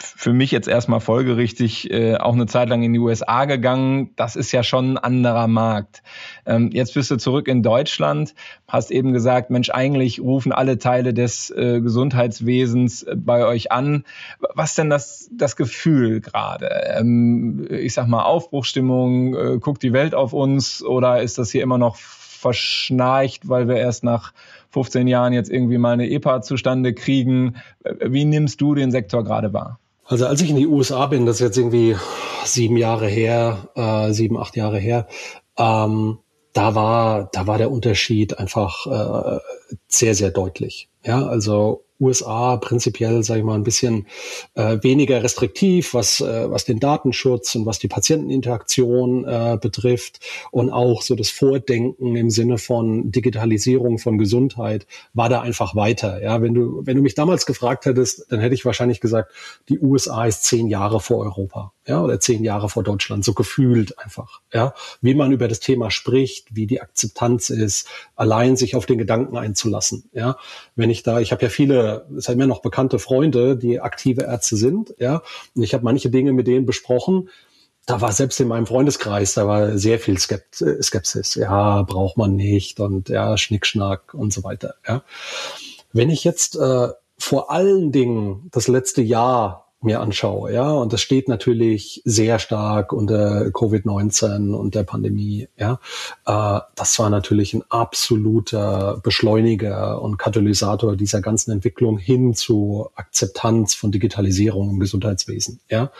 für 0.00 0.32
mich 0.32 0.50
jetzt 0.50 0.68
erstmal 0.68 1.00
folgerichtig 1.00 1.90
äh, 1.90 2.16
auch 2.16 2.32
eine 2.32 2.46
Zeit 2.46 2.68
lang 2.68 2.82
in 2.82 2.92
die 2.92 2.98
USA 2.98 3.44
gegangen. 3.44 4.10
Das 4.16 4.36
ist 4.36 4.52
ja 4.52 4.62
schon 4.62 4.92
ein 4.92 4.98
anderer 4.98 5.48
Markt. 5.48 6.02
Ähm, 6.46 6.70
jetzt 6.72 6.94
bist 6.94 7.10
du 7.10 7.16
zurück 7.16 7.48
in 7.48 7.62
Deutschland, 7.62 8.34
hast 8.66 8.90
eben 8.90 9.12
gesagt, 9.12 9.50
Mensch, 9.50 9.70
eigentlich 9.70 10.20
rufen 10.20 10.52
alle 10.52 10.78
Teile 10.78 11.14
des 11.14 11.50
äh, 11.50 11.80
Gesundheitswesens 11.80 13.02
äh, 13.02 13.16
bei 13.16 13.44
euch 13.44 13.72
an. 13.72 14.04
Was 14.54 14.74
denn 14.74 14.90
das, 14.90 15.28
das 15.32 15.56
Gefühl 15.56 16.20
gerade? 16.20 16.68
Ähm, 16.96 17.66
ich 17.70 17.94
sag 17.94 18.06
mal, 18.06 18.24
Aufbruchstimmung, 18.24 19.34
äh, 19.34 19.58
guckt 19.58 19.82
die 19.82 19.92
Welt 19.92 20.14
auf 20.14 20.32
uns 20.32 20.82
oder 20.82 21.22
ist 21.22 21.38
das 21.38 21.50
hier 21.50 21.62
immer 21.62 21.78
noch 21.78 21.96
verschnarcht, 21.96 23.48
weil 23.48 23.68
wir 23.68 23.76
erst 23.76 24.04
nach 24.04 24.32
15 24.70 25.08
Jahren 25.08 25.32
jetzt 25.32 25.50
irgendwie 25.50 25.78
mal 25.78 25.92
eine 25.92 26.08
EPA 26.08 26.40
zustande 26.42 26.94
kriegen? 26.94 27.56
Äh, 27.82 27.94
wie 28.10 28.24
nimmst 28.24 28.60
du 28.60 28.74
den 28.74 28.90
Sektor 28.90 29.24
gerade 29.24 29.52
wahr? 29.52 29.80
Also 30.08 30.26
als 30.26 30.40
ich 30.40 30.48
in 30.48 30.56
die 30.56 30.66
USA 30.66 31.04
bin, 31.04 31.26
das 31.26 31.36
ist 31.36 31.42
jetzt 31.42 31.58
irgendwie 31.58 31.94
sieben 32.44 32.78
Jahre 32.78 33.06
her, 33.08 33.68
äh, 33.74 34.10
sieben, 34.12 34.38
acht 34.38 34.56
Jahre 34.56 34.78
her, 34.78 35.06
ähm, 35.58 36.18
da 36.54 36.74
war, 36.74 37.28
da 37.30 37.46
war 37.46 37.58
der 37.58 37.70
Unterschied 37.70 38.38
einfach 38.38 38.86
äh, 38.86 39.38
sehr, 39.86 40.14
sehr 40.14 40.30
deutlich. 40.30 40.88
Ja, 41.04 41.26
also 41.26 41.84
USA 42.00 42.56
prinzipiell, 42.56 43.22
sage 43.24 43.40
ich 43.40 43.44
mal, 43.44 43.56
ein 43.56 43.64
bisschen 43.64 44.06
äh, 44.54 44.78
weniger 44.82 45.22
restriktiv, 45.22 45.94
was, 45.94 46.20
äh, 46.20 46.48
was 46.50 46.64
den 46.64 46.78
Datenschutz 46.78 47.54
und 47.56 47.66
was 47.66 47.78
die 47.78 47.88
Patienteninteraktion 47.88 49.24
äh, 49.24 49.58
betrifft 49.60 50.20
und 50.52 50.70
auch 50.70 51.02
so 51.02 51.16
das 51.16 51.30
Vordenken 51.30 52.14
im 52.14 52.30
Sinne 52.30 52.58
von 52.58 53.10
Digitalisierung 53.10 53.98
von 53.98 54.16
Gesundheit 54.16 54.86
war 55.12 55.28
da 55.28 55.40
einfach 55.40 55.74
weiter. 55.74 56.22
Ja, 56.22 56.40
wenn 56.40 56.54
du, 56.54 56.82
wenn 56.84 56.96
du 56.96 57.02
mich 57.02 57.14
damals 57.14 57.46
gefragt 57.46 57.84
hättest, 57.86 58.26
dann 58.30 58.40
hätte 58.40 58.54
ich 58.54 58.64
wahrscheinlich 58.64 59.00
gesagt, 59.00 59.32
die 59.68 59.80
USA 59.80 60.26
ist 60.26 60.44
zehn 60.44 60.68
Jahre 60.68 61.00
vor 61.00 61.18
Europa, 61.18 61.72
ja, 61.86 62.00
oder 62.00 62.20
zehn 62.20 62.44
Jahre 62.44 62.68
vor 62.68 62.84
Deutschland, 62.84 63.24
so 63.24 63.34
gefühlt 63.34 63.98
einfach, 63.98 64.40
ja, 64.52 64.72
wie 65.00 65.14
man 65.14 65.32
über 65.32 65.48
das 65.48 65.58
Thema 65.58 65.90
spricht, 65.90 66.54
wie 66.54 66.68
die 66.68 66.80
Akzeptanz 66.80 67.50
ist, 67.50 67.88
allein 68.14 68.56
sich 68.56 68.76
auf 68.76 68.86
den 68.86 68.98
Gedanken 68.98 69.36
einzulassen, 69.36 70.04
ja. 70.12 70.36
Wenn 70.76 70.87
ich 70.90 71.02
da, 71.02 71.20
ich 71.20 71.32
habe 71.32 71.42
ja 71.42 71.48
viele 71.48 72.06
es 72.16 72.28
haben 72.28 72.40
ja 72.40 72.46
noch 72.46 72.62
bekannte 72.62 72.98
Freunde, 72.98 73.56
die 73.56 73.80
aktive 73.80 74.22
Ärzte 74.22 74.56
sind, 74.56 74.94
ja. 74.98 75.22
Und 75.54 75.62
ich 75.62 75.74
habe 75.74 75.84
manche 75.84 76.10
Dinge 76.10 76.32
mit 76.32 76.46
denen 76.46 76.66
besprochen. 76.66 77.28
Da 77.86 78.00
war 78.02 78.12
selbst 78.12 78.38
in 78.38 78.48
meinem 78.48 78.66
Freundeskreis, 78.66 79.34
da 79.34 79.46
war 79.46 79.78
sehr 79.78 79.98
viel 79.98 80.18
Skepsis. 80.18 81.34
Ja, 81.36 81.82
braucht 81.82 82.18
man 82.18 82.36
nicht 82.36 82.80
und 82.80 83.08
ja, 83.08 83.38
Schnickschnack 83.38 84.12
und 84.12 84.32
so 84.32 84.44
weiter. 84.44 84.74
Ja. 84.86 85.02
Wenn 85.92 86.10
ich 86.10 86.22
jetzt 86.22 86.56
äh, 86.56 86.88
vor 87.16 87.50
allen 87.50 87.90
Dingen 87.90 88.48
das 88.52 88.68
letzte 88.68 89.00
Jahr 89.00 89.67
mir 89.80 90.00
anschaue, 90.00 90.52
ja, 90.52 90.72
und 90.72 90.92
das 90.92 91.00
steht 91.00 91.28
natürlich 91.28 92.02
sehr 92.04 92.38
stark 92.38 92.92
unter 92.92 93.46
Covid-19 93.46 94.52
und 94.52 94.74
der 94.74 94.82
Pandemie, 94.82 95.48
ja, 95.56 95.78
äh, 96.26 96.60
das 96.74 96.98
war 96.98 97.10
natürlich 97.10 97.54
ein 97.54 97.62
absoluter 97.68 99.00
Beschleuniger 99.02 100.02
und 100.02 100.18
Katalysator 100.18 100.96
dieser 100.96 101.20
ganzen 101.20 101.52
Entwicklung 101.52 101.96
hin 101.98 102.34
zu 102.34 102.88
Akzeptanz 102.96 103.74
von 103.74 103.92
Digitalisierung 103.92 104.70
im 104.70 104.80
Gesundheitswesen, 104.80 105.60
ja. 105.68 105.92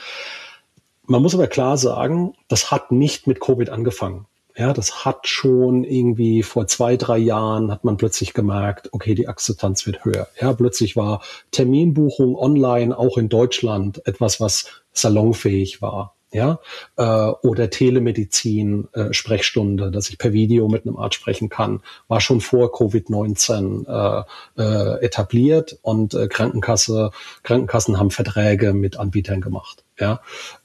Man 1.11 1.23
muss 1.23 1.35
aber 1.35 1.47
klar 1.47 1.79
sagen, 1.79 2.35
das 2.49 2.71
hat 2.71 2.93
nicht 2.93 3.27
mit 3.27 3.41
Covid 3.41 3.71
angefangen. 3.71 4.27
Ja, 4.59 4.73
das 4.73 5.05
hat 5.05 5.29
schon 5.29 5.85
irgendwie 5.85 6.43
vor 6.43 6.67
zwei, 6.67 6.97
drei 6.97 7.17
Jahren 7.17 7.71
hat 7.71 7.85
man 7.85 7.97
plötzlich 7.97 8.35
gemerkt, 8.35 8.93
okay, 8.93 9.15
die 9.15 9.29
Akzeptanz 9.29 9.87
wird 9.87 10.05
höher. 10.05 10.27
Ja, 10.41 10.53
plötzlich 10.53 10.97
war 10.97 11.23
Terminbuchung 11.53 12.35
online 12.35 12.99
auch 12.99 13.19
in 13.19 13.29
Deutschland 13.29 14.05
etwas, 14.05 14.41
was 14.41 14.67
salonfähig 14.93 15.81
war. 15.81 16.17
Ja, 16.31 16.59
äh, 16.97 17.05
oder 17.43 17.71
Telemedizin, 17.71 18.89
äh, 18.93 19.15
Sprechstunde, 19.15 19.91
dass 19.91 20.11
ich 20.11 20.19
per 20.19 20.35
Video 20.35 20.69
mit 20.69 20.87
einem 20.87 20.99
Arzt 20.99 21.15
sprechen 21.15 21.49
kann, 21.49 21.81
war 22.07 22.21
schon 22.21 22.43
vor 22.43 22.75
Covid-19 22.75 23.87
äh, 23.89 24.63
äh, 24.63 25.05
etabliert 25.05 25.79
und 25.81 26.13
äh, 26.13 26.29
Krankenkasse, 26.29 27.13
Krankenkassen 27.45 27.99
haben 27.99 28.11
Verträge 28.11 28.75
mit 28.75 28.99
Anbietern 28.99 29.41
gemacht. 29.41 29.85
Ja, 29.99 30.21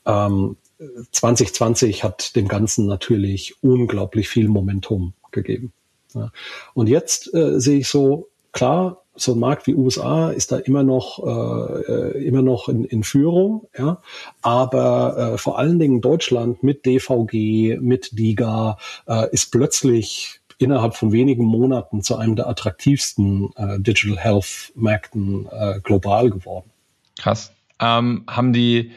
ähm, 0.06 0.58
2020 1.12 2.04
hat 2.04 2.36
dem 2.36 2.48
Ganzen 2.48 2.86
natürlich 2.86 3.56
unglaublich 3.62 4.30
viel 4.30 4.48
Momentum 4.48 5.14
gegeben. 5.32 5.74
Ja. 6.14 6.32
Und 6.74 6.90
jetzt 6.90 7.34
äh, 7.34 7.60
sehe 7.60 7.80
ich 7.80 7.88
so, 7.88 8.30
klar, 8.52 9.04
so 9.16 9.34
ein 9.34 9.40
Markt 9.40 9.68
wie 9.68 9.76
USA 9.76 10.32
ist 10.32 10.52
da 10.52 10.58
immer 10.58 10.84
noch 10.84 11.20
äh, 11.24 12.26
immer 12.26 12.42
noch 12.42 12.68
in, 12.68 12.84
in 12.86 13.04
Führung, 13.04 13.68
ja. 13.78 14.02
Aber 14.42 15.34
äh, 15.34 15.38
vor 15.38 15.60
allen 15.60 15.78
Dingen 15.78 16.02
Deutschland 16.02 16.64
mit 16.64 16.86
DVG, 16.86 17.78
mit 17.80 18.18
DIGA 18.18 18.78
äh, 19.08 19.32
ist 19.32 19.52
plötzlich 19.52 20.40
innerhalb 20.58 20.96
von 20.96 21.12
wenigen 21.12 21.46
Monaten 21.46 22.02
zu 22.02 22.16
einem 22.16 22.36
der 22.36 22.48
attraktivsten 22.48 23.52
äh, 23.56 23.80
Digital 23.80 24.18
Health 24.18 24.72
Märkten 24.76 25.48
äh, 25.52 25.80
global 25.84 26.30
geworden. 26.30 26.70
Krass. 27.20 27.52
Ähm, 27.80 28.24
haben 28.28 28.54
die 28.54 28.92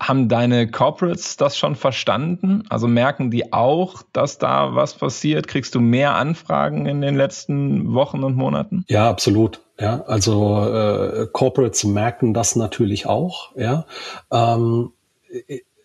haben 0.00 0.28
deine 0.28 0.70
Corporates 0.70 1.36
das 1.36 1.58
schon 1.58 1.74
verstanden? 1.74 2.64
Also 2.68 2.86
merken 2.86 3.30
die 3.30 3.52
auch, 3.52 4.02
dass 4.12 4.38
da 4.38 4.74
was 4.74 4.94
passiert? 4.94 5.48
Kriegst 5.48 5.74
du 5.74 5.80
mehr 5.80 6.14
Anfragen 6.14 6.86
in 6.86 7.00
den 7.00 7.16
letzten 7.16 7.92
Wochen 7.92 8.22
und 8.22 8.36
Monaten? 8.36 8.84
Ja, 8.88 9.08
absolut. 9.08 9.60
Ja, 9.78 10.02
also 10.06 10.64
äh, 10.64 11.26
Corporates 11.32 11.84
merken 11.84 12.32
das 12.34 12.54
natürlich 12.54 13.06
auch. 13.06 13.50
Ja, 13.56 13.86
ähm, 14.30 14.92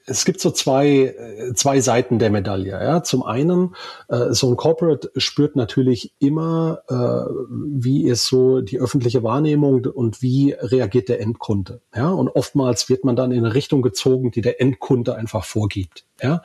es 0.09 0.25
gibt 0.25 0.41
so 0.41 0.51
zwei, 0.51 0.87
äh, 0.87 1.53
zwei 1.53 1.79
Seiten 1.81 2.19
der 2.19 2.29
Medaille. 2.29 2.71
Ja. 2.71 3.03
Zum 3.03 3.23
einen, 3.23 3.75
äh, 4.07 4.31
so 4.31 4.49
ein 4.49 4.57
Corporate 4.57 5.11
spürt 5.17 5.55
natürlich 5.55 6.13
immer, 6.19 6.81
äh, 6.89 7.31
wie 7.49 8.07
ist 8.07 8.25
so 8.25 8.61
die 8.61 8.79
öffentliche 8.79 9.23
Wahrnehmung 9.23 9.85
und 9.85 10.21
wie 10.21 10.53
reagiert 10.53 11.09
der 11.09 11.21
Endkunde. 11.21 11.81
Ja. 11.95 12.09
Und 12.09 12.29
oftmals 12.29 12.89
wird 12.89 13.05
man 13.05 13.15
dann 13.15 13.31
in 13.31 13.45
eine 13.45 13.53
Richtung 13.53 13.81
gezogen, 13.81 14.31
die 14.31 14.41
der 14.41 14.59
Endkunde 14.61 15.15
einfach 15.15 15.45
vorgibt. 15.45 16.05
Ja, 16.21 16.43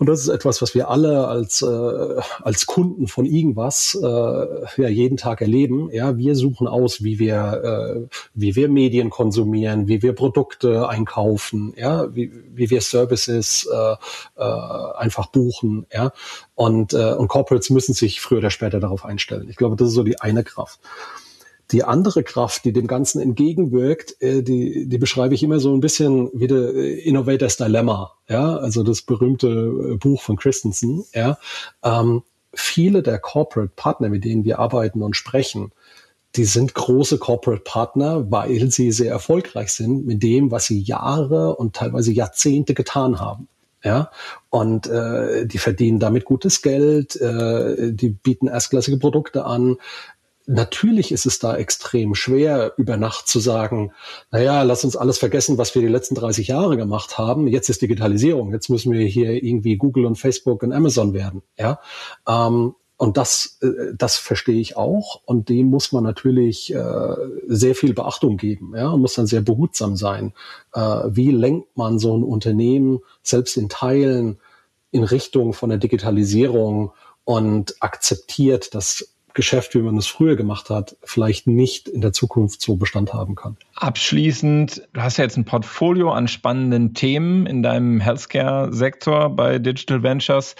und 0.00 0.08
das 0.08 0.20
ist 0.20 0.28
etwas, 0.28 0.62
was 0.62 0.74
wir 0.74 0.88
alle 0.88 1.28
als 1.28 1.60
äh, 1.60 2.20
als 2.40 2.64
Kunden 2.64 3.06
von 3.06 3.26
irgendwas 3.26 3.94
äh, 3.94 4.06
ja 4.06 4.88
jeden 4.88 5.18
Tag 5.18 5.42
erleben. 5.42 5.90
Ja, 5.92 6.16
wir 6.16 6.36
suchen 6.36 6.66
aus, 6.66 7.04
wie 7.04 7.18
wir 7.18 8.06
äh, 8.08 8.16
wie 8.32 8.56
wir 8.56 8.70
Medien 8.70 9.10
konsumieren, 9.10 9.88
wie 9.88 10.00
wir 10.00 10.14
Produkte 10.14 10.88
einkaufen, 10.88 11.74
ja, 11.76 12.14
wie, 12.14 12.32
wie 12.54 12.70
wir 12.70 12.80
Services 12.80 13.68
äh, 13.70 13.96
äh, 14.36 14.94
einfach 14.96 15.26
buchen, 15.26 15.84
ja, 15.92 16.12
und 16.54 16.94
äh, 16.94 17.12
und 17.12 17.28
Corporates 17.28 17.68
müssen 17.68 17.92
sich 17.92 18.22
früher 18.22 18.38
oder 18.38 18.50
später 18.50 18.80
darauf 18.80 19.04
einstellen. 19.04 19.48
Ich 19.50 19.56
glaube, 19.56 19.76
das 19.76 19.88
ist 19.88 19.94
so 19.94 20.02
die 20.02 20.18
eine 20.18 20.44
Kraft. 20.44 20.80
Die 21.72 21.84
andere 21.84 22.22
Kraft, 22.22 22.64
die 22.64 22.72
dem 22.72 22.86
Ganzen 22.86 23.20
entgegenwirkt, 23.20 24.20
äh, 24.20 24.42
die, 24.42 24.86
die 24.86 24.98
beschreibe 24.98 25.34
ich 25.34 25.42
immer 25.42 25.60
so 25.60 25.72
ein 25.72 25.80
bisschen 25.80 26.30
wie 26.32 26.46
der 26.46 26.74
äh, 26.74 27.00
Innovators 27.00 27.56
Dilemma, 27.56 28.12
ja, 28.28 28.56
also 28.56 28.82
das 28.82 29.02
berühmte 29.02 29.48
äh, 29.48 29.96
Buch 29.96 30.22
von 30.22 30.36
Christensen, 30.36 31.04
ja. 31.14 31.38
Ähm, 31.82 32.22
viele 32.52 33.02
der 33.02 33.18
Corporate 33.18 33.72
Partner, 33.76 34.08
mit 34.08 34.24
denen 34.24 34.44
wir 34.44 34.58
arbeiten 34.58 35.02
und 35.02 35.16
sprechen, 35.16 35.72
die 36.36 36.44
sind 36.44 36.74
große 36.74 37.18
Corporate 37.18 37.62
Partner, 37.64 38.30
weil 38.30 38.70
sie 38.70 38.92
sehr 38.92 39.10
erfolgreich 39.10 39.72
sind 39.72 40.06
mit 40.06 40.22
dem, 40.22 40.50
was 40.50 40.66
sie 40.66 40.80
Jahre 40.80 41.56
und 41.56 41.74
teilweise 41.74 42.12
Jahrzehnte 42.12 42.74
getan 42.74 43.18
haben. 43.18 43.48
Ja, 43.82 44.10
und 44.50 44.88
äh, 44.88 45.46
die 45.46 45.56
verdienen 45.56 46.00
damit 46.00 46.26
gutes 46.26 46.60
Geld, 46.60 47.16
äh, 47.16 47.94
die 47.94 48.10
bieten 48.10 48.46
erstklassige 48.46 48.98
Produkte 48.98 49.46
an, 49.46 49.78
natürlich 50.50 51.12
ist 51.12 51.26
es 51.26 51.38
da 51.38 51.56
extrem 51.56 52.14
schwer, 52.14 52.72
über 52.76 52.96
Nacht 52.96 53.28
zu 53.28 53.38
sagen, 53.40 53.92
naja, 54.30 54.62
lass 54.62 54.84
uns 54.84 54.96
alles 54.96 55.18
vergessen, 55.18 55.58
was 55.58 55.74
wir 55.74 55.82
die 55.82 55.88
letzten 55.88 56.14
30 56.14 56.48
Jahre 56.48 56.76
gemacht 56.76 57.18
haben. 57.18 57.46
Jetzt 57.46 57.68
ist 57.68 57.82
Digitalisierung. 57.82 58.52
Jetzt 58.52 58.68
müssen 58.68 58.92
wir 58.92 59.06
hier 59.06 59.42
irgendwie 59.42 59.76
Google 59.76 60.06
und 60.06 60.16
Facebook 60.16 60.62
und 60.62 60.72
Amazon 60.72 61.14
werden. 61.14 61.42
Ja. 61.58 61.80
Ähm, 62.26 62.74
und 62.96 63.16
das, 63.16 63.58
äh, 63.62 63.94
das 63.96 64.18
verstehe 64.18 64.60
ich 64.60 64.76
auch. 64.76 65.22
Und 65.24 65.48
dem 65.48 65.68
muss 65.68 65.92
man 65.92 66.04
natürlich 66.04 66.74
äh, 66.74 67.16
sehr 67.46 67.74
viel 67.74 67.94
Beachtung 67.94 68.36
geben. 68.36 68.72
Ja, 68.76 68.90
und 68.90 69.00
muss 69.00 69.14
dann 69.14 69.26
sehr 69.26 69.40
behutsam 69.42 69.96
sein. 69.96 70.34
Äh, 70.74 70.80
wie 70.80 71.30
lenkt 71.30 71.76
man 71.76 71.98
so 71.98 72.16
ein 72.16 72.24
Unternehmen 72.24 73.00
selbst 73.22 73.56
in 73.56 73.68
Teilen 73.68 74.38
in 74.90 75.04
Richtung 75.04 75.52
von 75.52 75.70
der 75.70 75.78
Digitalisierung 75.78 76.90
und 77.24 77.76
akzeptiert, 77.80 78.74
dass 78.74 79.14
Geschäft, 79.34 79.74
wie 79.74 79.82
man 79.82 79.96
es 79.96 80.06
früher 80.06 80.36
gemacht 80.36 80.70
hat, 80.70 80.96
vielleicht 81.02 81.46
nicht 81.46 81.88
in 81.88 82.00
der 82.00 82.12
Zukunft 82.12 82.60
so 82.60 82.76
Bestand 82.76 83.12
haben 83.14 83.34
kann. 83.34 83.56
Abschließend, 83.76 84.88
du 84.92 85.00
hast 85.00 85.16
ja 85.16 85.24
jetzt 85.24 85.36
ein 85.36 85.44
Portfolio 85.44 86.12
an 86.12 86.28
spannenden 86.28 86.94
Themen 86.94 87.46
in 87.46 87.62
deinem 87.62 88.00
Healthcare-Sektor 88.00 89.30
bei 89.30 89.58
Digital 89.58 90.02
Ventures. 90.02 90.56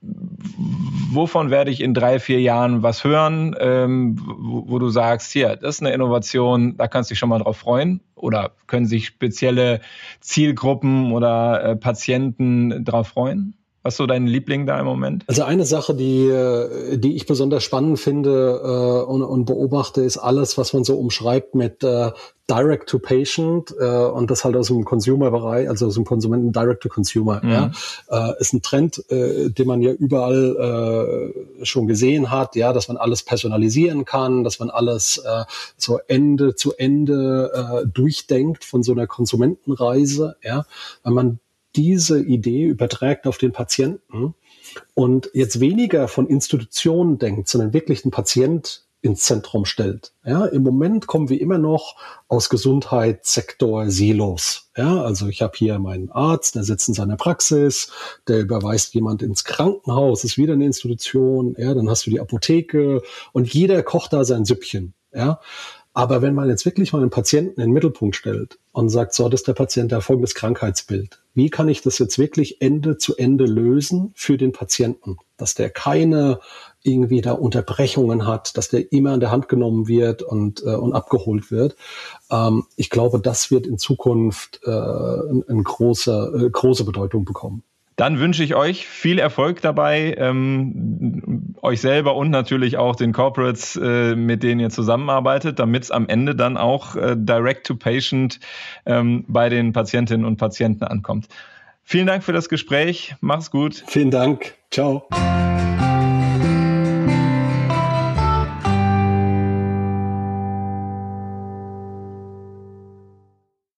Wovon 0.00 1.50
werde 1.50 1.70
ich 1.70 1.80
in 1.80 1.94
drei, 1.94 2.18
vier 2.18 2.40
Jahren 2.40 2.82
was 2.82 3.04
hören, 3.04 3.56
ähm, 3.58 4.18
wo, 4.20 4.64
wo, 4.68 4.78
du 4.78 4.90
sagst, 4.90 5.32
hier, 5.32 5.56
das 5.56 5.76
ist 5.76 5.80
eine 5.80 5.94
Innovation, 5.94 6.76
da 6.76 6.88
kannst 6.88 7.08
du 7.08 7.12
dich 7.12 7.18
schon 7.18 7.30
mal 7.30 7.38
drauf 7.38 7.58
freuen? 7.58 8.00
Oder 8.14 8.52
können 8.66 8.86
sich 8.86 9.06
spezielle 9.06 9.80
Zielgruppen 10.20 11.12
oder 11.12 11.64
äh, 11.64 11.76
Patienten 11.76 12.84
drauf 12.84 13.08
freuen? 13.08 13.56
Was 13.84 13.94
ist 13.94 13.98
so 13.98 14.06
dein 14.06 14.26
Liebling 14.26 14.64
da 14.64 14.80
im 14.80 14.86
Moment? 14.86 15.24
Also 15.26 15.42
eine 15.44 15.66
Sache, 15.66 15.94
die, 15.94 16.26
äh, 16.26 16.96
die 16.96 17.16
ich 17.16 17.26
besonders 17.26 17.62
spannend 17.64 18.00
finde 18.00 18.62
äh, 18.64 19.10
und, 19.10 19.22
und 19.22 19.44
beobachte, 19.44 20.00
ist 20.00 20.16
alles, 20.16 20.56
was 20.56 20.72
man 20.72 20.84
so 20.84 20.96
umschreibt 20.96 21.54
mit 21.54 21.84
äh, 21.84 22.10
Direct 22.48 22.88
to 22.88 22.98
Patient 22.98 23.74
äh, 23.78 23.84
und 23.84 24.30
das 24.30 24.42
halt 24.42 24.56
aus 24.56 24.68
dem 24.68 24.86
Consumer-Bereich, 24.86 25.68
also 25.68 25.86
aus 25.86 25.94
dem 25.96 26.06
Konsumenten 26.06 26.50
Direct 26.50 26.82
to 26.82 26.88
Consumer. 26.88 27.42
Mhm. 27.42 27.50
Ja, 27.50 27.70
äh, 28.08 28.40
ist 28.40 28.54
ein 28.54 28.62
Trend, 28.62 29.04
äh, 29.10 29.50
den 29.50 29.66
man 29.66 29.82
ja 29.82 29.92
überall 29.92 31.32
äh, 31.60 31.64
schon 31.66 31.86
gesehen 31.86 32.30
hat, 32.30 32.56
ja, 32.56 32.72
dass 32.72 32.88
man 32.88 32.96
alles 32.96 33.22
personalisieren 33.22 34.06
kann, 34.06 34.44
dass 34.44 34.60
man 34.60 34.70
alles 34.70 35.18
äh, 35.18 35.44
so 35.76 35.98
Ende 36.08 36.54
zu 36.54 36.72
Ende 36.72 37.82
äh, 37.84 37.86
durchdenkt 37.86 38.64
von 38.64 38.82
so 38.82 38.92
einer 38.92 39.06
Konsumentenreise. 39.06 40.36
Ja, 40.42 40.64
wenn 41.02 41.12
man 41.12 41.38
diese 41.76 42.20
Idee 42.22 42.64
überträgt 42.64 43.26
auf 43.26 43.38
den 43.38 43.52
Patienten 43.52 44.34
und 44.94 45.30
jetzt 45.34 45.60
weniger 45.60 46.08
von 46.08 46.26
Institutionen 46.26 47.18
denkt, 47.18 47.48
sondern 47.48 47.72
wirklich 47.72 48.02
den 48.02 48.10
Patient 48.10 48.84
ins 49.04 49.24
Zentrum 49.24 49.66
stellt. 49.66 50.12
Ja, 50.24 50.46
im 50.46 50.62
Moment 50.62 51.06
kommen 51.06 51.28
wir 51.28 51.38
immer 51.38 51.58
noch 51.58 51.96
aus 52.26 52.48
Gesundheitssektor 52.48 53.90
Silos. 53.90 54.70
Ja, 54.78 55.02
also 55.02 55.28
ich 55.28 55.42
habe 55.42 55.52
hier 55.56 55.78
meinen 55.78 56.10
Arzt, 56.10 56.54
der 56.54 56.64
sitzt 56.64 56.88
in 56.88 56.94
seiner 56.94 57.16
Praxis, 57.16 57.92
der 58.28 58.40
überweist 58.40 58.94
jemand 58.94 59.20
ins 59.20 59.44
Krankenhaus, 59.44 60.24
ist 60.24 60.38
wieder 60.38 60.54
eine 60.54 60.64
Institution. 60.64 61.54
Ja, 61.58 61.74
dann 61.74 61.90
hast 61.90 62.06
du 62.06 62.10
die 62.10 62.20
Apotheke 62.20 63.02
und 63.32 63.52
jeder 63.52 63.82
kocht 63.82 64.14
da 64.14 64.24
sein 64.24 64.46
Süppchen. 64.46 64.94
Ja, 65.12 65.38
aber 65.92 66.22
wenn 66.22 66.34
man 66.34 66.48
jetzt 66.48 66.64
wirklich 66.64 66.94
mal 66.94 67.02
einen 67.02 67.10
Patienten 67.10 67.60
in 67.60 67.68
den 67.68 67.74
Mittelpunkt 67.74 68.16
stellt 68.16 68.58
und 68.72 68.88
sagt, 68.88 69.12
so, 69.14 69.28
das 69.28 69.42
ist 69.42 69.48
der 69.48 69.52
Patient, 69.52 69.92
der 69.92 70.00
folgendes 70.00 70.34
Krankheitsbild. 70.34 71.20
Wie 71.34 71.50
kann 71.50 71.68
ich 71.68 71.82
das 71.82 71.98
jetzt 71.98 72.18
wirklich 72.18 72.60
Ende 72.60 72.96
zu 72.96 73.16
Ende 73.16 73.44
lösen 73.44 74.12
für 74.14 74.38
den 74.38 74.52
Patienten? 74.52 75.16
Dass 75.36 75.54
der 75.54 75.68
keine 75.68 76.38
irgendwie 76.84 77.22
da 77.22 77.32
Unterbrechungen 77.32 78.26
hat, 78.26 78.56
dass 78.56 78.68
der 78.68 78.92
immer 78.92 79.12
an 79.12 79.20
der 79.20 79.30
Hand 79.30 79.48
genommen 79.48 79.88
wird 79.88 80.22
und, 80.22 80.62
äh, 80.62 80.74
und 80.74 80.92
abgeholt 80.92 81.50
wird. 81.50 81.76
Ähm, 82.30 82.64
ich 82.76 82.90
glaube, 82.90 83.18
das 83.20 83.50
wird 83.50 83.66
in 83.66 83.78
Zukunft 83.78 84.60
äh, 84.64 84.70
eine 84.70 85.44
ein 85.48 85.64
große, 85.64 86.46
äh, 86.46 86.50
große 86.50 86.84
Bedeutung 86.84 87.24
bekommen. 87.24 87.64
Dann 87.96 88.18
wünsche 88.18 88.42
ich 88.42 88.56
euch 88.56 88.86
viel 88.86 89.18
Erfolg 89.20 89.60
dabei, 89.60 90.16
ähm, 90.18 91.54
euch 91.62 91.80
selber 91.80 92.16
und 92.16 92.30
natürlich 92.30 92.76
auch 92.76 92.96
den 92.96 93.12
Corporates, 93.12 93.76
äh, 93.76 94.16
mit 94.16 94.42
denen 94.42 94.60
ihr 94.60 94.70
zusammenarbeitet, 94.70 95.60
damit 95.60 95.84
es 95.84 95.90
am 95.92 96.08
Ende 96.08 96.34
dann 96.34 96.56
auch 96.56 96.96
äh, 96.96 97.14
direct 97.16 97.66
to 97.66 97.76
patient 97.76 98.40
ähm, 98.84 99.24
bei 99.28 99.48
den 99.48 99.72
Patientinnen 99.72 100.26
und 100.26 100.38
Patienten 100.38 100.84
ankommt. 100.84 101.28
Vielen 101.84 102.06
Dank 102.06 102.24
für 102.24 102.32
das 102.32 102.48
Gespräch. 102.48 103.14
Mach's 103.20 103.50
gut. 103.50 103.84
Vielen 103.86 104.10
Dank. 104.10 104.54
Ciao. 104.70 105.06